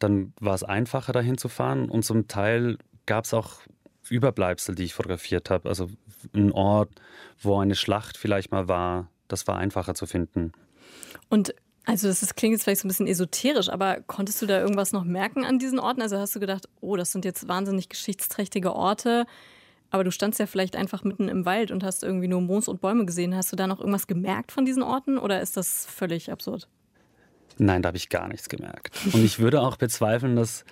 dann 0.02 0.32
war 0.40 0.54
es 0.54 0.62
einfacher 0.62 1.12
dahin 1.12 1.38
zu 1.38 1.48
fahren 1.48 1.88
und 1.88 2.04
zum 2.04 2.28
Teil 2.28 2.78
gab 3.06 3.24
es 3.24 3.34
auch 3.34 3.60
Überbleibsel, 4.08 4.74
die 4.74 4.84
ich 4.84 4.94
fotografiert 4.94 5.50
habe. 5.50 5.68
Also 5.68 5.88
ein 6.34 6.52
Ort, 6.52 6.90
wo 7.40 7.58
eine 7.58 7.74
Schlacht 7.74 8.16
vielleicht 8.16 8.50
mal 8.50 8.68
war, 8.68 9.08
das 9.28 9.46
war 9.46 9.58
einfacher 9.58 9.94
zu 9.94 10.06
finden. 10.06 10.52
Und 11.28 11.54
also 11.84 12.06
das 12.06 12.22
ist, 12.22 12.36
klingt 12.36 12.52
jetzt 12.52 12.64
vielleicht 12.64 12.80
so 12.80 12.86
ein 12.86 12.90
bisschen 12.90 13.08
esoterisch, 13.08 13.68
aber 13.68 14.00
konntest 14.06 14.40
du 14.40 14.46
da 14.46 14.60
irgendwas 14.60 14.92
noch 14.92 15.04
merken 15.04 15.44
an 15.44 15.58
diesen 15.58 15.80
Orten? 15.80 16.00
Also 16.00 16.16
hast 16.16 16.34
du 16.34 16.40
gedacht, 16.40 16.68
oh, 16.80 16.96
das 16.96 17.10
sind 17.10 17.24
jetzt 17.24 17.48
wahnsinnig 17.48 17.88
geschichtsträchtige 17.88 18.74
Orte, 18.74 19.26
aber 19.90 20.04
du 20.04 20.12
standst 20.12 20.38
ja 20.38 20.46
vielleicht 20.46 20.76
einfach 20.76 21.02
mitten 21.02 21.28
im 21.28 21.44
Wald 21.44 21.70
und 21.70 21.82
hast 21.82 22.04
irgendwie 22.04 22.28
nur 22.28 22.40
Moos 22.40 22.68
und 22.68 22.80
Bäume 22.80 23.04
gesehen. 23.04 23.34
Hast 23.34 23.50
du 23.52 23.56
da 23.56 23.66
noch 23.66 23.80
irgendwas 23.80 24.06
gemerkt 24.06 24.52
von 24.52 24.64
diesen 24.64 24.82
Orten 24.82 25.18
oder 25.18 25.40
ist 25.40 25.56
das 25.56 25.86
völlig 25.86 26.30
absurd? 26.30 26.68
Nein, 27.58 27.82
da 27.82 27.88
habe 27.88 27.96
ich 27.96 28.08
gar 28.08 28.28
nichts 28.28 28.48
gemerkt. 28.48 28.98
Und 29.12 29.24
ich 29.24 29.38
würde 29.38 29.60
auch 29.60 29.76
bezweifeln, 29.76 30.36
dass 30.36 30.64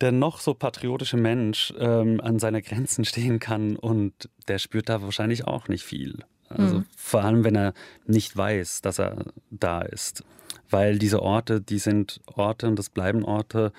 der 0.00 0.12
noch 0.12 0.40
so 0.40 0.54
patriotische 0.54 1.16
Mensch 1.16 1.72
ähm, 1.78 2.20
an 2.20 2.38
seine 2.38 2.62
Grenzen 2.62 3.04
stehen 3.04 3.38
kann 3.38 3.76
und 3.76 4.28
der 4.48 4.58
spürt 4.58 4.88
da 4.88 5.02
wahrscheinlich 5.02 5.46
auch 5.46 5.68
nicht 5.68 5.84
viel. 5.84 6.24
Also 6.48 6.78
mhm. 6.78 6.84
vor 6.96 7.24
allem, 7.24 7.44
wenn 7.44 7.56
er 7.56 7.72
nicht 8.06 8.36
weiß, 8.36 8.82
dass 8.82 8.98
er 8.98 9.24
da 9.50 9.82
ist. 9.82 10.22
Weil 10.68 10.98
diese 10.98 11.22
Orte, 11.22 11.60
die 11.60 11.78
sind 11.78 12.20
Orte 12.26 12.68
und 12.68 12.78
das 12.78 12.90
bleiben 12.90 13.24
Orte, 13.24 13.72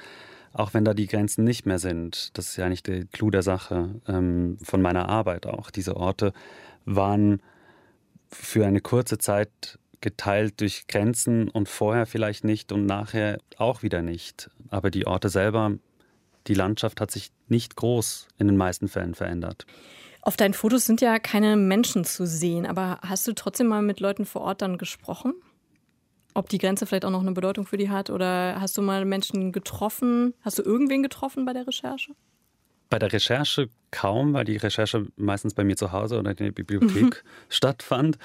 auch 0.53 0.73
wenn 0.73 0.85
da 0.85 0.93
die 0.93 1.07
Grenzen 1.07 1.43
nicht 1.43 1.65
mehr 1.65 1.79
sind. 1.79 2.35
Das 2.37 2.49
ist 2.49 2.57
ja 2.57 2.67
nicht 2.67 2.87
der 2.87 3.05
Clou 3.05 3.29
der 3.29 3.43
Sache 3.43 4.01
ähm, 4.07 4.57
von 4.63 4.81
meiner 4.81 5.07
Arbeit 5.07 5.45
auch. 5.45 5.69
Diese 5.69 5.95
Orte 5.95 6.33
waren 6.85 7.41
für 8.29 8.65
eine 8.65 8.81
kurze 8.81 9.17
Zeit 9.17 9.79
geteilt 10.01 10.61
durch 10.61 10.87
Grenzen 10.87 11.49
und 11.49 11.69
vorher 11.69 12.05
vielleicht 12.05 12.43
nicht 12.43 12.71
und 12.71 12.85
nachher 12.85 13.39
auch 13.57 13.83
wieder 13.83 14.01
nicht. 14.01 14.49
Aber 14.69 14.91
die 14.91 15.07
Orte 15.07 15.29
selber, 15.29 15.73
die 16.47 16.53
Landschaft 16.53 17.01
hat 17.01 17.11
sich 17.11 17.31
nicht 17.47 17.75
groß 17.75 18.27
in 18.37 18.47
den 18.47 18.57
meisten 18.57 18.87
Fällen 18.87 19.15
verändert. 19.15 19.65
Auf 20.21 20.35
deinen 20.35 20.53
Fotos 20.53 20.85
sind 20.85 20.99
ja 21.01 21.19
keine 21.19 21.55
Menschen 21.55 22.03
zu 22.03 22.27
sehen, 22.27 22.65
aber 22.65 22.99
hast 23.01 23.25
du 23.27 23.33
trotzdem 23.33 23.67
mal 23.67 23.81
mit 23.81 23.99
Leuten 23.99 24.25
vor 24.25 24.41
Ort 24.41 24.61
dann 24.61 24.77
gesprochen? 24.77 25.33
Ob 26.33 26.49
die 26.49 26.57
Grenze 26.57 26.85
vielleicht 26.85 27.05
auch 27.05 27.11
noch 27.11 27.21
eine 27.21 27.31
Bedeutung 27.31 27.65
für 27.65 27.77
die 27.77 27.89
hat 27.89 28.09
oder 28.09 28.59
hast 28.59 28.77
du 28.77 28.81
mal 28.81 29.05
Menschen 29.05 29.51
getroffen? 29.51 30.33
Hast 30.41 30.59
du 30.59 30.63
irgendwen 30.63 31.01
getroffen 31.01 31.45
bei 31.45 31.53
der 31.53 31.65
Recherche? 31.65 32.11
Bei 32.89 32.99
der 32.99 33.11
Recherche 33.11 33.69
kaum, 33.89 34.33
weil 34.33 34.45
die 34.45 34.57
Recherche 34.57 35.07
meistens 35.15 35.53
bei 35.53 35.63
mir 35.63 35.77
zu 35.77 35.91
Hause 35.91 36.19
oder 36.19 36.31
in 36.31 36.37
der 36.37 36.51
Bibliothek 36.51 37.03
mhm. 37.03 37.13
stattfand. 37.49 38.17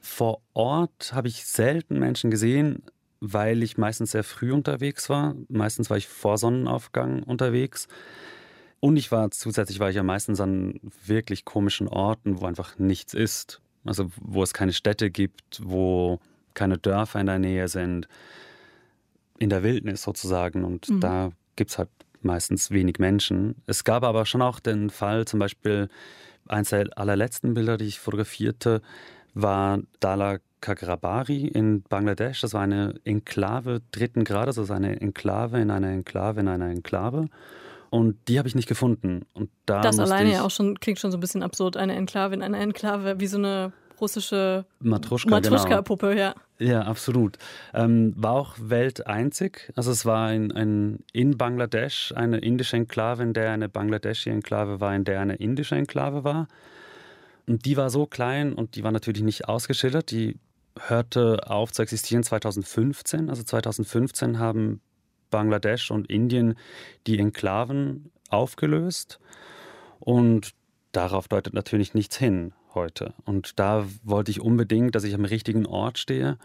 Vor 0.00 0.40
Ort 0.54 1.12
habe 1.12 1.28
ich 1.28 1.44
selten 1.44 1.98
Menschen 1.98 2.30
gesehen, 2.30 2.82
weil 3.20 3.62
ich 3.62 3.76
meistens 3.76 4.12
sehr 4.12 4.24
früh 4.24 4.52
unterwegs 4.52 5.08
war. 5.10 5.34
Meistens 5.48 5.90
war 5.90 5.96
ich 5.96 6.08
vor 6.08 6.38
Sonnenaufgang 6.38 7.22
unterwegs. 7.22 7.86
Und 8.80 8.96
ich 8.96 9.12
war 9.12 9.30
zusätzlich 9.30 9.78
war 9.78 9.90
ich 9.90 9.96
ja 9.96 10.02
meistens 10.02 10.40
an 10.40 10.80
wirklich 11.04 11.44
komischen 11.44 11.86
Orten, 11.86 12.40
wo 12.40 12.46
einfach 12.46 12.78
nichts 12.78 13.12
ist. 13.12 13.60
Also 13.84 14.10
wo 14.20 14.42
es 14.42 14.54
keine 14.54 14.72
Städte 14.72 15.10
gibt, 15.10 15.60
wo 15.62 16.18
keine 16.54 16.78
Dörfer 16.78 17.20
in 17.20 17.26
der 17.26 17.38
Nähe 17.38 17.68
sind. 17.68 18.08
In 19.38 19.50
der 19.50 19.62
Wildnis 19.62 20.02
sozusagen. 20.02 20.64
Und 20.64 20.88
mhm. 20.88 21.00
da 21.00 21.32
gibt 21.56 21.72
es 21.72 21.78
halt 21.78 21.90
meistens 22.22 22.70
wenig 22.70 22.98
Menschen. 22.98 23.56
Es 23.66 23.84
gab 23.84 24.02
aber 24.02 24.24
schon 24.24 24.42
auch 24.42 24.60
den 24.60 24.88
Fall, 24.90 25.26
zum 25.26 25.40
Beispiel 25.40 25.88
eins 26.48 26.70
der 26.70 26.88
allerletzten 26.96 27.54
Bilder, 27.54 27.76
die 27.76 27.86
ich 27.86 28.00
fotografierte, 28.00 28.82
war 29.34 29.80
Dala 30.00 30.38
Kagrabari 30.60 31.46
in 31.46 31.82
Bangladesch. 31.82 32.40
Das 32.42 32.54
war 32.54 32.62
eine 32.62 32.94
Enklave 33.04 33.80
dritten 33.92 34.24
Grades, 34.24 34.58
also 34.58 34.72
eine 34.72 35.00
Enklave 35.00 35.60
in 35.60 35.70
einer 35.70 35.88
Enklave 35.88 36.40
in 36.40 36.48
einer 36.48 36.68
Enklave. 36.68 37.28
Und 37.88 38.16
die 38.28 38.38
habe 38.38 38.46
ich 38.46 38.54
nicht 38.54 38.68
gefunden. 38.68 39.26
Und 39.32 39.50
da 39.66 39.80
das 39.80 39.98
alleine 39.98 40.32
ja 40.32 40.42
auch 40.42 40.50
schon 40.50 40.78
klingt 40.78 40.98
schon 40.98 41.10
so 41.10 41.16
ein 41.16 41.20
bisschen 41.20 41.42
absurd. 41.42 41.76
Eine 41.76 41.96
Enklave 41.96 42.34
in 42.34 42.42
einer 42.42 42.58
Enklave, 42.58 43.18
wie 43.18 43.26
so 43.26 43.38
eine 43.38 43.72
russische 44.00 44.64
Matruschka-Puppe, 44.80 46.10
genau. 46.10 46.20
ja. 46.20 46.34
Ja, 46.58 46.82
absolut. 46.82 47.38
Ähm, 47.72 48.12
war 48.16 48.32
auch 48.32 48.54
welteinzig. 48.60 49.72
Also 49.76 49.90
es 49.90 50.04
war 50.04 50.28
ein, 50.28 50.52
ein, 50.52 51.00
in 51.12 51.38
Bangladesch 51.38 52.12
eine 52.14 52.38
indische 52.38 52.76
Enklave, 52.76 53.22
in 53.22 53.32
der 53.32 53.50
eine 53.50 53.68
bangladeschi 53.68 54.30
Enklave 54.30 54.80
war, 54.80 54.94
in 54.94 55.04
der 55.04 55.20
eine 55.20 55.36
indische 55.36 55.74
Enklave 55.74 56.22
war. 56.22 56.48
Und 57.50 57.64
die 57.64 57.76
war 57.76 57.90
so 57.90 58.06
klein 58.06 58.52
und 58.52 58.76
die 58.76 58.84
war 58.84 58.92
natürlich 58.92 59.24
nicht 59.24 59.48
ausgeschildert. 59.48 60.12
Die 60.12 60.38
hörte 60.78 61.50
auf 61.50 61.72
zu 61.72 61.82
existieren 61.82 62.22
2015. 62.22 63.28
Also 63.28 63.42
2015 63.42 64.38
haben 64.38 64.80
Bangladesch 65.30 65.90
und 65.90 66.08
Indien 66.08 66.54
die 67.08 67.18
Enklaven 67.18 68.12
aufgelöst. 68.28 69.18
Und 69.98 70.52
darauf 70.92 71.26
deutet 71.26 71.52
natürlich 71.52 71.92
nichts 71.92 72.16
hin 72.16 72.52
heute. 72.72 73.14
Und 73.24 73.58
da 73.58 73.84
wollte 74.04 74.30
ich 74.30 74.40
unbedingt, 74.40 74.94
dass 74.94 75.02
ich 75.02 75.14
am 75.14 75.24
richtigen 75.24 75.66
Ort 75.66 75.98
stehe. 75.98 76.38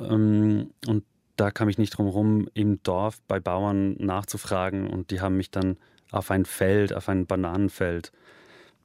Ähm, 0.00 0.70
und 0.86 1.04
da 1.36 1.50
kam 1.50 1.68
ich 1.68 1.76
nicht 1.76 1.90
drum 1.90 2.06
herum, 2.06 2.48
im 2.54 2.82
Dorf 2.82 3.20
bei 3.28 3.38
Bauern 3.38 3.96
nachzufragen. 3.98 4.88
Und 4.88 5.10
die 5.10 5.20
haben 5.20 5.36
mich 5.36 5.50
dann 5.50 5.76
auf 6.10 6.30
ein 6.30 6.46
Feld, 6.46 6.94
auf 6.94 7.10
ein 7.10 7.26
Bananenfeld 7.26 8.12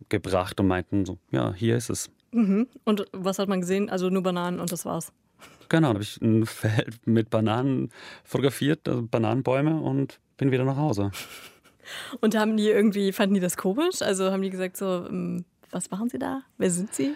gebracht 0.10 0.60
und 0.60 0.68
meinten 0.68 1.06
so, 1.06 1.18
ja, 1.32 1.54
hier 1.54 1.78
ist 1.78 1.90
es. 1.90 2.10
Mhm. 2.32 2.68
Und 2.84 3.06
was 3.12 3.40
hat 3.40 3.50
man 3.50 3.62
gesehen? 3.62 3.90
Also 3.90 4.10
nur 4.10 4.24
Bananen 4.24 4.60
und 4.60 4.72
das 4.72 4.86
war's. 4.86 5.12
Genau, 5.70 5.90
da 5.90 5.94
habe 5.96 6.04
ich 6.04 6.22
ein 6.22 6.46
Feld 6.46 7.06
mit 7.06 7.30
Bananen 7.30 7.90
fotografiert, 8.24 8.88
also 8.88 9.04
Bananenbäume 9.04 9.80
und 9.80 10.20
bin 10.38 10.52
wieder 10.52 10.66
nach 10.66 10.78
Hause. 10.78 11.12
Und 12.22 12.34
haben 12.38 12.56
die 12.56 12.70
irgendwie, 12.70 13.12
fanden 13.12 13.34
die 13.34 13.42
das 13.42 13.58
komisch? 13.58 14.02
Also 14.02 14.32
haben 14.32 14.42
die 14.42 14.50
gesagt 14.50 14.78
so, 14.78 15.06
ähm, 15.06 15.44
was 15.70 15.92
machen 15.92 16.08
sie 16.08 16.18
da? 16.18 16.44
Wer 16.58 16.72
sind 16.72 16.96
sie? 16.96 17.14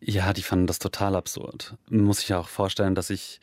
Ja, 0.00 0.32
die 0.32 0.42
fanden 0.42 0.68
das 0.68 0.78
total 0.78 1.16
absurd. 1.16 1.74
Muss 1.90 2.22
ich 2.22 2.28
ja 2.28 2.38
auch 2.38 2.46
vorstellen, 2.46 2.94
dass 2.94 3.10
ich 3.10 3.40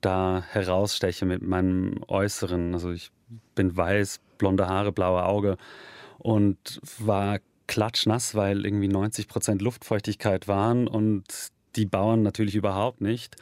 da 0.00 0.44
heraussteche 0.50 1.26
mit 1.26 1.42
meinem 1.42 2.04
Äußeren. 2.06 2.72
Also 2.72 2.92
ich 2.92 3.10
bin 3.56 3.76
weiß, 3.76 4.20
blonde 4.38 4.68
Haare, 4.68 4.92
blaue 4.92 5.24
Auge 5.24 5.56
und 6.18 6.80
war 6.98 7.40
klatschnass, 7.70 8.34
weil 8.34 8.66
irgendwie 8.66 8.88
90 8.88 9.28
Prozent 9.28 9.62
Luftfeuchtigkeit 9.62 10.48
waren 10.48 10.88
und 10.88 11.22
die 11.76 11.86
Bauern 11.86 12.22
natürlich 12.22 12.56
überhaupt 12.56 13.00
nicht. 13.00 13.36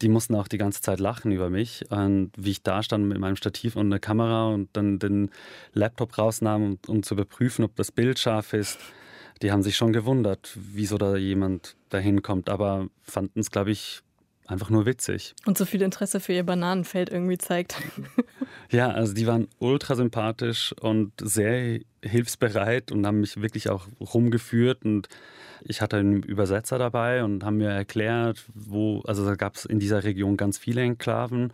Die 0.00 0.08
mussten 0.08 0.34
auch 0.34 0.48
die 0.48 0.56
ganze 0.56 0.80
Zeit 0.80 0.98
lachen 0.98 1.30
über 1.30 1.50
mich. 1.50 1.84
Und 1.90 2.32
wie 2.38 2.52
ich 2.52 2.62
da 2.62 2.82
stand 2.82 3.06
mit 3.06 3.18
meinem 3.18 3.36
Stativ 3.36 3.76
und 3.76 3.86
einer 3.86 3.98
Kamera 3.98 4.48
und 4.48 4.70
dann 4.72 4.98
den 4.98 5.30
Laptop 5.74 6.16
rausnahm, 6.16 6.62
um, 6.62 6.78
um 6.86 7.02
zu 7.02 7.14
überprüfen, 7.14 7.64
ob 7.66 7.76
das 7.76 7.92
Bild 7.92 8.18
scharf 8.18 8.54
ist. 8.54 8.78
Die 9.42 9.52
haben 9.52 9.62
sich 9.62 9.76
schon 9.76 9.92
gewundert, 9.92 10.56
wieso 10.56 10.96
da 10.96 11.16
jemand 11.16 11.76
dahin 11.90 12.22
kommt, 12.22 12.48
aber 12.48 12.88
fanden 13.02 13.40
es, 13.40 13.50
glaube 13.50 13.72
ich, 13.72 14.00
einfach 14.46 14.70
nur 14.70 14.86
witzig. 14.86 15.34
Und 15.44 15.58
so 15.58 15.66
viel 15.66 15.82
Interesse 15.82 16.20
für 16.20 16.32
ihr 16.32 16.44
Bananenfeld 16.44 17.10
irgendwie 17.10 17.36
zeigt. 17.36 17.76
Ja, 18.70 18.90
also 18.90 19.14
die 19.14 19.26
waren 19.26 19.48
ultra 19.58 19.94
sympathisch 19.94 20.74
und 20.80 21.12
sehr 21.22 21.80
hilfsbereit 22.02 22.92
und 22.92 23.06
haben 23.06 23.20
mich 23.20 23.40
wirklich 23.40 23.70
auch 23.70 23.86
rumgeführt 24.00 24.84
und 24.84 25.08
ich 25.64 25.80
hatte 25.80 25.96
einen 25.96 26.22
Übersetzer 26.22 26.78
dabei 26.78 27.24
und 27.24 27.44
haben 27.44 27.56
mir 27.56 27.70
erklärt, 27.70 28.44
wo, 28.54 29.00
also 29.02 29.24
da 29.24 29.34
gab 29.34 29.56
es 29.56 29.64
in 29.64 29.78
dieser 29.78 30.04
Region 30.04 30.36
ganz 30.36 30.58
viele 30.58 30.82
Enklaven 30.82 31.52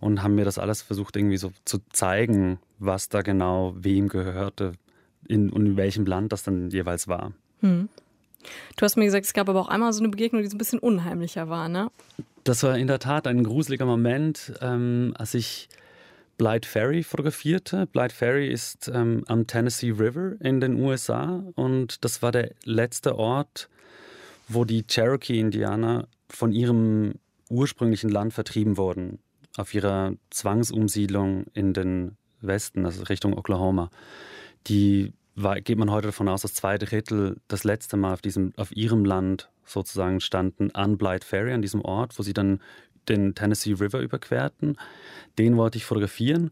und 0.00 0.22
haben 0.22 0.34
mir 0.34 0.44
das 0.44 0.58
alles 0.58 0.82
versucht 0.82 1.16
irgendwie 1.16 1.36
so 1.36 1.52
zu 1.64 1.78
zeigen, 1.92 2.58
was 2.78 3.08
da 3.08 3.22
genau 3.22 3.74
wem 3.76 4.08
gehörte 4.08 4.72
in, 5.26 5.50
und 5.50 5.66
in 5.66 5.76
welchem 5.76 6.06
Land 6.06 6.32
das 6.32 6.42
dann 6.42 6.70
jeweils 6.70 7.08
war. 7.08 7.32
Hm. 7.60 7.88
Du 8.76 8.84
hast 8.84 8.96
mir 8.96 9.06
gesagt, 9.06 9.24
es 9.24 9.32
gab 9.32 9.48
aber 9.48 9.60
auch 9.60 9.68
einmal 9.68 9.92
so 9.92 10.00
eine 10.00 10.10
Begegnung, 10.10 10.42
die 10.42 10.48
so 10.48 10.54
ein 10.56 10.58
bisschen 10.58 10.78
unheimlicher 10.78 11.48
war, 11.48 11.68
ne? 11.68 11.90
Das 12.44 12.62
war 12.62 12.76
in 12.76 12.86
der 12.86 12.98
Tat 12.98 13.26
ein 13.26 13.42
gruseliger 13.42 13.86
Moment, 13.86 14.52
ähm, 14.60 15.14
als 15.16 15.32
ich 15.32 15.70
Blythe 16.36 16.68
Ferry 16.68 17.02
fotografierte. 17.02 17.86
Blythe 17.86 18.14
Ferry 18.14 18.48
ist 18.48 18.90
ähm, 18.92 19.24
am 19.26 19.46
Tennessee 19.46 19.90
River 19.90 20.34
in 20.40 20.60
den 20.60 20.80
USA 20.80 21.44
und 21.54 22.04
das 22.04 22.22
war 22.22 22.32
der 22.32 22.52
letzte 22.64 23.16
Ort, 23.16 23.68
wo 24.48 24.64
die 24.64 24.86
Cherokee-Indianer 24.86 26.06
von 26.28 26.52
ihrem 26.52 27.14
ursprünglichen 27.50 28.10
Land 28.10 28.32
vertrieben 28.34 28.76
wurden, 28.76 29.18
auf 29.56 29.74
ihrer 29.74 30.14
Zwangsumsiedlung 30.30 31.46
in 31.54 31.72
den 31.72 32.16
Westen, 32.40 32.84
also 32.84 33.04
Richtung 33.04 33.36
Oklahoma. 33.36 33.90
Die 34.66 35.12
war, 35.34 35.60
geht 35.60 35.78
man 35.78 35.90
heute 35.90 36.08
davon 36.08 36.28
aus, 36.28 36.42
dass 36.42 36.54
zwei 36.54 36.78
Drittel 36.78 37.40
das 37.48 37.64
letzte 37.64 37.96
Mal 37.96 38.12
auf, 38.12 38.22
diesem, 38.22 38.52
auf 38.56 38.74
ihrem 38.74 39.04
Land 39.04 39.50
sozusagen 39.64 40.20
standen 40.20 40.70
an 40.74 40.98
Blythe 40.98 41.26
Ferry, 41.26 41.52
an 41.52 41.62
diesem 41.62 41.80
Ort, 41.80 42.18
wo 42.18 42.22
sie 42.22 42.34
dann 42.34 42.60
den 43.08 43.34
Tennessee 43.34 43.72
River 43.72 44.00
überquerten. 44.00 44.76
Den 45.38 45.56
wollte 45.56 45.78
ich 45.78 45.84
fotografieren. 45.84 46.50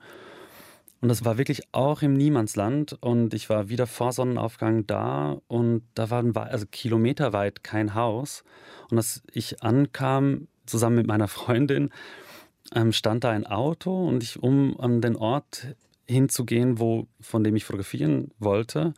Und 1.00 1.08
das 1.08 1.24
war 1.24 1.36
wirklich 1.36 1.62
auch 1.72 2.02
im 2.02 2.14
Niemandsland. 2.14 2.96
Und 3.00 3.34
ich 3.34 3.50
war 3.50 3.68
wieder 3.68 3.86
vor 3.86 4.12
Sonnenaufgang 4.12 4.86
da 4.86 5.38
und 5.48 5.82
da 5.94 6.10
war 6.10 6.46
also 6.46 6.66
kilometerweit 6.70 7.64
kein 7.64 7.94
Haus. 7.94 8.44
Und 8.90 8.98
als 8.98 9.22
ich 9.32 9.62
ankam, 9.62 10.46
zusammen 10.64 10.96
mit 10.96 11.06
meiner 11.08 11.28
Freundin, 11.28 11.90
ähm, 12.74 12.92
stand 12.92 13.24
da 13.24 13.30
ein 13.30 13.46
Auto 13.46 14.06
und 14.06 14.22
ich, 14.22 14.42
um 14.42 14.78
an 14.80 15.00
den 15.00 15.16
Ort 15.16 15.74
hinzugehen, 16.06 16.78
wo, 16.78 17.06
von 17.20 17.42
dem 17.42 17.56
ich 17.56 17.64
fotografieren 17.64 18.30
wollte, 18.38 18.94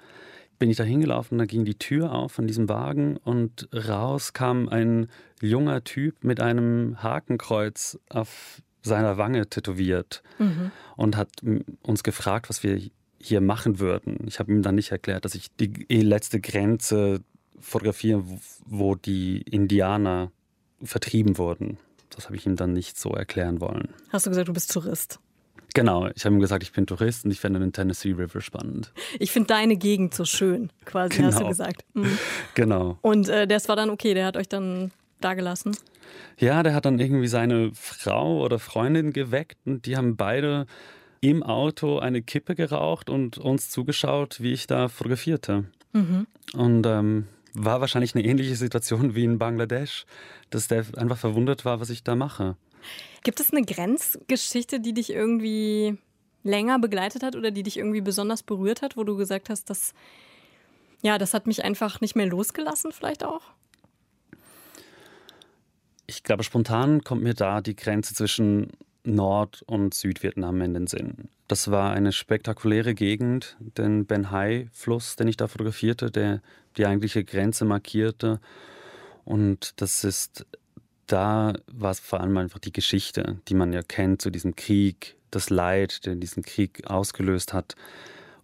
bin 0.65 0.71
ich 0.71 0.79
da 0.79 0.85
hingelaufen, 0.85 1.37
da 1.37 1.45
ging 1.45 1.67
die 1.67 1.75
Tür 1.75 2.13
auf 2.13 2.33
von 2.33 2.47
diesem 2.47 2.71
Wagen 2.71 3.19
und 3.19 3.69
raus 3.75 4.33
kam 4.33 4.67
ein 4.71 5.09
junger 5.43 5.85
Typ 5.85 6.25
mit 6.25 6.41
einem 6.41 7.03
Hakenkreuz 7.03 7.99
auf 8.09 8.63
seiner 8.81 9.19
Wange 9.19 9.47
tätowiert 9.47 10.23
mhm. 10.39 10.71
und 10.97 11.19
hat 11.19 11.29
uns 11.83 12.03
gefragt, 12.03 12.49
was 12.49 12.63
wir 12.63 12.81
hier 13.19 13.43
machen 13.43 13.79
würden. 13.79 14.27
Ich 14.27 14.39
habe 14.39 14.53
ihm 14.53 14.63
dann 14.63 14.77
nicht 14.77 14.91
erklärt, 14.91 15.27
dass 15.27 15.35
ich 15.35 15.55
die 15.55 16.01
letzte 16.01 16.41
Grenze 16.41 17.21
fotografiere, 17.61 18.25
wo 18.65 18.95
die 18.95 19.43
Indianer 19.43 20.33
vertrieben 20.83 21.37
wurden. 21.37 21.77
Das 22.09 22.25
habe 22.25 22.37
ich 22.37 22.47
ihm 22.47 22.57
dann 22.57 22.73
nicht 22.73 22.99
so 22.99 23.11
erklären 23.11 23.61
wollen. 23.61 23.91
Hast 24.09 24.25
du 24.25 24.31
gesagt, 24.31 24.49
du 24.49 24.55
bist 24.55 24.73
Tourist? 24.73 25.21
Genau, 25.75 26.09
ich 26.15 26.25
habe 26.25 26.35
ihm 26.37 26.41
gesagt, 26.41 26.63
ich 26.63 26.73
bin 26.73 26.87
Tourist 26.87 27.25
und 27.25 27.33
ich 27.33 27.41
fände 27.41 27.59
den 27.59 27.73
Tennessee 27.73 28.13
River 28.13 28.41
spannend. 28.41 28.93
Ich 29.19 29.33
finde 29.33 29.49
deine 29.49 29.77
Gegend 29.77 30.15
so 30.15 30.25
schön, 30.25 30.71
quasi, 30.85 31.17
genau. 31.17 31.29
hast 31.29 31.35
du 31.35 31.39
genau. 31.41 31.49
gesagt. 31.51 31.85
Mhm. 31.95 32.19
Genau. 32.55 32.99
Und 33.03 33.29
äh, 33.29 33.47
das 33.47 33.69
war 33.69 33.75
dann 33.75 33.91
okay, 33.91 34.15
der 34.15 34.27
hat 34.27 34.37
euch 34.37 34.49
dann 34.49 34.93
da 35.21 35.35
gelassen? 35.35 35.77
Ja, 36.39 36.63
der 36.63 36.75
hat 36.75 36.85
dann 36.85 36.99
irgendwie 36.99 37.27
seine 37.27 37.73
Frau 37.75 38.43
oder 38.43 38.59
Freundin 38.59 39.13
geweckt 39.13 39.59
und 39.65 39.87
die 39.87 39.97
haben 39.97 40.17
beide 40.17 40.67
im 41.21 41.43
Auto 41.43 41.99
eine 41.99 42.23
Kippe 42.23 42.55
geraucht 42.55 43.09
und 43.09 43.39
uns 43.39 43.71
zugeschaut, 43.71 44.41
wie 44.41 44.53
ich 44.53 44.67
da 44.67 44.89
fotografierte. 44.89 45.65
Mhm. 45.93 46.27
Und 46.53 46.87
ähm, 46.87 47.27
war 47.55 47.81
wahrscheinlich 47.81 48.15
eine 48.15 48.25
ähnliche 48.25 48.57
Situation 48.57 49.15
wie 49.15 49.25
in 49.25 49.39
Bangladesch, 49.39 50.05
dass 50.51 50.69
der 50.69 50.85
einfach 50.97 51.17
verwundert 51.17 51.65
war, 51.65 51.81
was 51.81 51.91
ich 51.91 52.05
da 52.05 52.15
mache. 52.15 52.57
Gibt 53.23 53.41
es 53.41 53.53
eine 53.53 53.63
Grenzgeschichte, 53.63 54.81
die 54.81 54.93
dich 54.93 55.11
irgendwie 55.11 55.99
länger 56.43 56.79
begleitet 56.79 57.23
hat 57.23 57.37
oder 57.37 57.51
die 57.51 57.63
dich 57.63 57.79
irgendwie 57.79 58.03
besonders 58.03 58.43
berührt 58.43 58.83
hat, 58.83 58.97
wo 58.97 59.05
du 59.05 59.17
gesagt 59.17 59.49
hast, 59.49 59.71
dass 59.71 59.95
ja, 61.05 61.19
das 61.19 61.35
hat 61.35 61.47
mich 61.47 61.63
einfach 61.65 62.01
nicht 62.01 62.17
mehr 62.17 62.27
losgelassen, 62.27 62.91
vielleicht 62.91 63.25
auch? 63.25 63.43
Ich 66.07 66.23
glaube, 66.23 66.45
spontan 66.45 67.05
kommt 67.05 67.23
mir 67.23 67.35
da 67.35 67.61
die 67.61 67.77
Grenze 67.77 68.15
zwischen 68.15 68.73
Nord- 69.05 69.63
und 69.67 69.93
Südvietnam 69.93 70.63
in 70.63 70.73
den 70.73 70.87
Sinn. 70.87 71.29
Das 71.47 71.71
war 71.71 71.93
eine 71.93 72.11
spektakuläre 72.13 72.95
Gegend, 72.95 73.57
den 73.61 74.07
Ben 74.07 74.31
Hai-Fluss, 74.31 75.17
den 75.17 75.29
ich 75.29 75.37
da 75.37 75.47
fotografierte, 75.47 76.11
der 76.11 76.41
die 76.79 76.87
eigentliche 76.87 77.23
Grenze 77.23 77.67
markierte. 77.67 78.41
Und 79.27 79.81
das 79.83 80.05
ist, 80.05 80.47
da 81.07 81.55
war 81.67 81.91
es 81.91 82.01
vor 82.01 82.21
allem 82.21 82.37
einfach 82.37 82.59
die 82.59 82.73
Geschichte, 82.73 83.41
die 83.49 83.55
man 83.55 83.73
ja 83.73 83.83
kennt 83.83 84.23
zu 84.23 84.31
diesem 84.31 84.57
Krieg, 84.57 85.17
das 85.31 85.51
Leid, 85.51 86.07
der 86.07 86.15
diesen 86.15 86.43
Krieg 86.43 86.87
ausgelöst 86.87 87.53
hat 87.53 87.75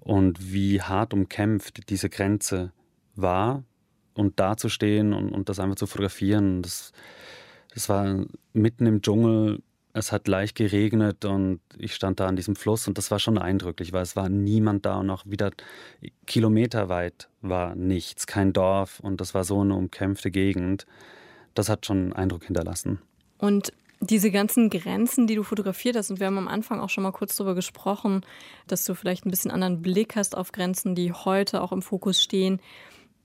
und 0.00 0.52
wie 0.52 0.82
hart 0.82 1.14
umkämpft 1.14 1.88
diese 1.88 2.08
Grenze 2.08 2.72
war. 3.14 3.64
Und 4.14 4.40
da 4.40 4.56
zu 4.56 4.68
stehen 4.68 5.14
und, 5.14 5.30
und 5.30 5.48
das 5.48 5.60
einfach 5.60 5.76
zu 5.76 5.86
fotografieren, 5.86 6.62
das, 6.62 6.92
das 7.72 7.88
war 7.88 8.24
mitten 8.52 8.86
im 8.86 9.02
Dschungel, 9.02 9.62
es 9.92 10.12
hat 10.12 10.28
leicht 10.28 10.56
geregnet 10.56 11.24
und 11.24 11.60
ich 11.76 11.94
stand 11.94 12.20
da 12.20 12.26
an 12.26 12.36
diesem 12.36 12.54
Fluss 12.54 12.86
und 12.86 12.98
das 12.98 13.10
war 13.10 13.18
schon 13.18 13.38
eindrücklich, 13.38 13.92
weil 13.92 14.02
es 14.02 14.16
war 14.16 14.28
niemand 14.28 14.86
da 14.86 14.98
und 14.98 15.10
auch 15.10 15.24
wieder 15.26 15.50
kilometerweit 16.26 17.28
war 17.40 17.74
nichts, 17.74 18.26
kein 18.26 18.52
Dorf 18.52 19.00
und 19.00 19.20
das 19.20 19.34
war 19.34 19.44
so 19.44 19.60
eine 19.60 19.74
umkämpfte 19.74 20.30
Gegend. 20.30 20.86
Das 21.54 21.68
hat 21.68 21.86
schon 21.86 22.12
Eindruck 22.12 22.44
hinterlassen. 22.44 23.00
Und 23.38 23.72
diese 24.00 24.30
ganzen 24.30 24.70
Grenzen, 24.70 25.26
die 25.26 25.34
du 25.34 25.42
fotografiert 25.42 25.96
hast, 25.96 26.10
und 26.10 26.20
wir 26.20 26.26
haben 26.26 26.38
am 26.38 26.48
Anfang 26.48 26.80
auch 26.80 26.88
schon 26.88 27.02
mal 27.02 27.12
kurz 27.12 27.36
darüber 27.36 27.54
gesprochen, 27.54 28.22
dass 28.66 28.84
du 28.84 28.94
vielleicht 28.94 29.26
ein 29.26 29.30
bisschen 29.30 29.50
anderen 29.50 29.82
Blick 29.82 30.16
hast 30.16 30.36
auf 30.36 30.52
Grenzen, 30.52 30.94
die 30.94 31.12
heute 31.12 31.60
auch 31.60 31.72
im 31.72 31.82
Fokus 31.82 32.22
stehen. 32.22 32.60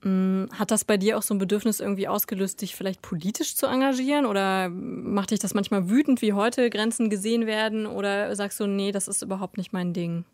Mm, 0.02 0.44
hat 0.52 0.70
das 0.70 0.84
bei 0.84 0.98
dir 0.98 1.16
auch 1.16 1.22
so 1.22 1.34
ein 1.34 1.38
Bedürfnis 1.38 1.80
irgendwie 1.80 2.08
ausgelöst, 2.08 2.60
dich 2.60 2.76
vielleicht 2.76 3.00
politisch 3.00 3.56
zu 3.56 3.66
engagieren? 3.66 4.26
Oder 4.26 4.68
macht 4.68 5.30
dich 5.30 5.38
das 5.38 5.54
manchmal 5.54 5.88
wütend, 5.88 6.20
wie 6.20 6.34
heute 6.34 6.68
Grenzen 6.68 7.08
gesehen 7.08 7.46
werden? 7.46 7.86
Oder 7.86 8.36
sagst 8.36 8.60
du, 8.60 8.66
nee, 8.66 8.92
das 8.92 9.08
ist 9.08 9.22
überhaupt 9.22 9.56
nicht 9.56 9.72
mein 9.72 9.94
Ding? 9.94 10.24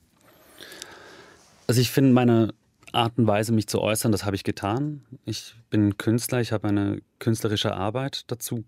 Also 1.69 1.81
ich 1.81 1.93
finde 1.93 2.13
meine 2.13 2.53
Art 2.93 3.19
und 3.19 3.27
Weise, 3.27 3.53
mich 3.53 3.67
zu 3.67 3.81
äußern, 3.81 4.13
das 4.13 4.25
habe 4.25 4.37
ich 4.37 4.45
getan. 4.45 5.03
Ich 5.25 5.55
bin 5.71 5.97
Künstler, 5.97 6.41
ich 6.41 6.53
habe 6.53 6.69
eine 6.69 7.01
künstlerische 7.19 7.75
Arbeit 7.75 8.25
dazu 8.31 8.65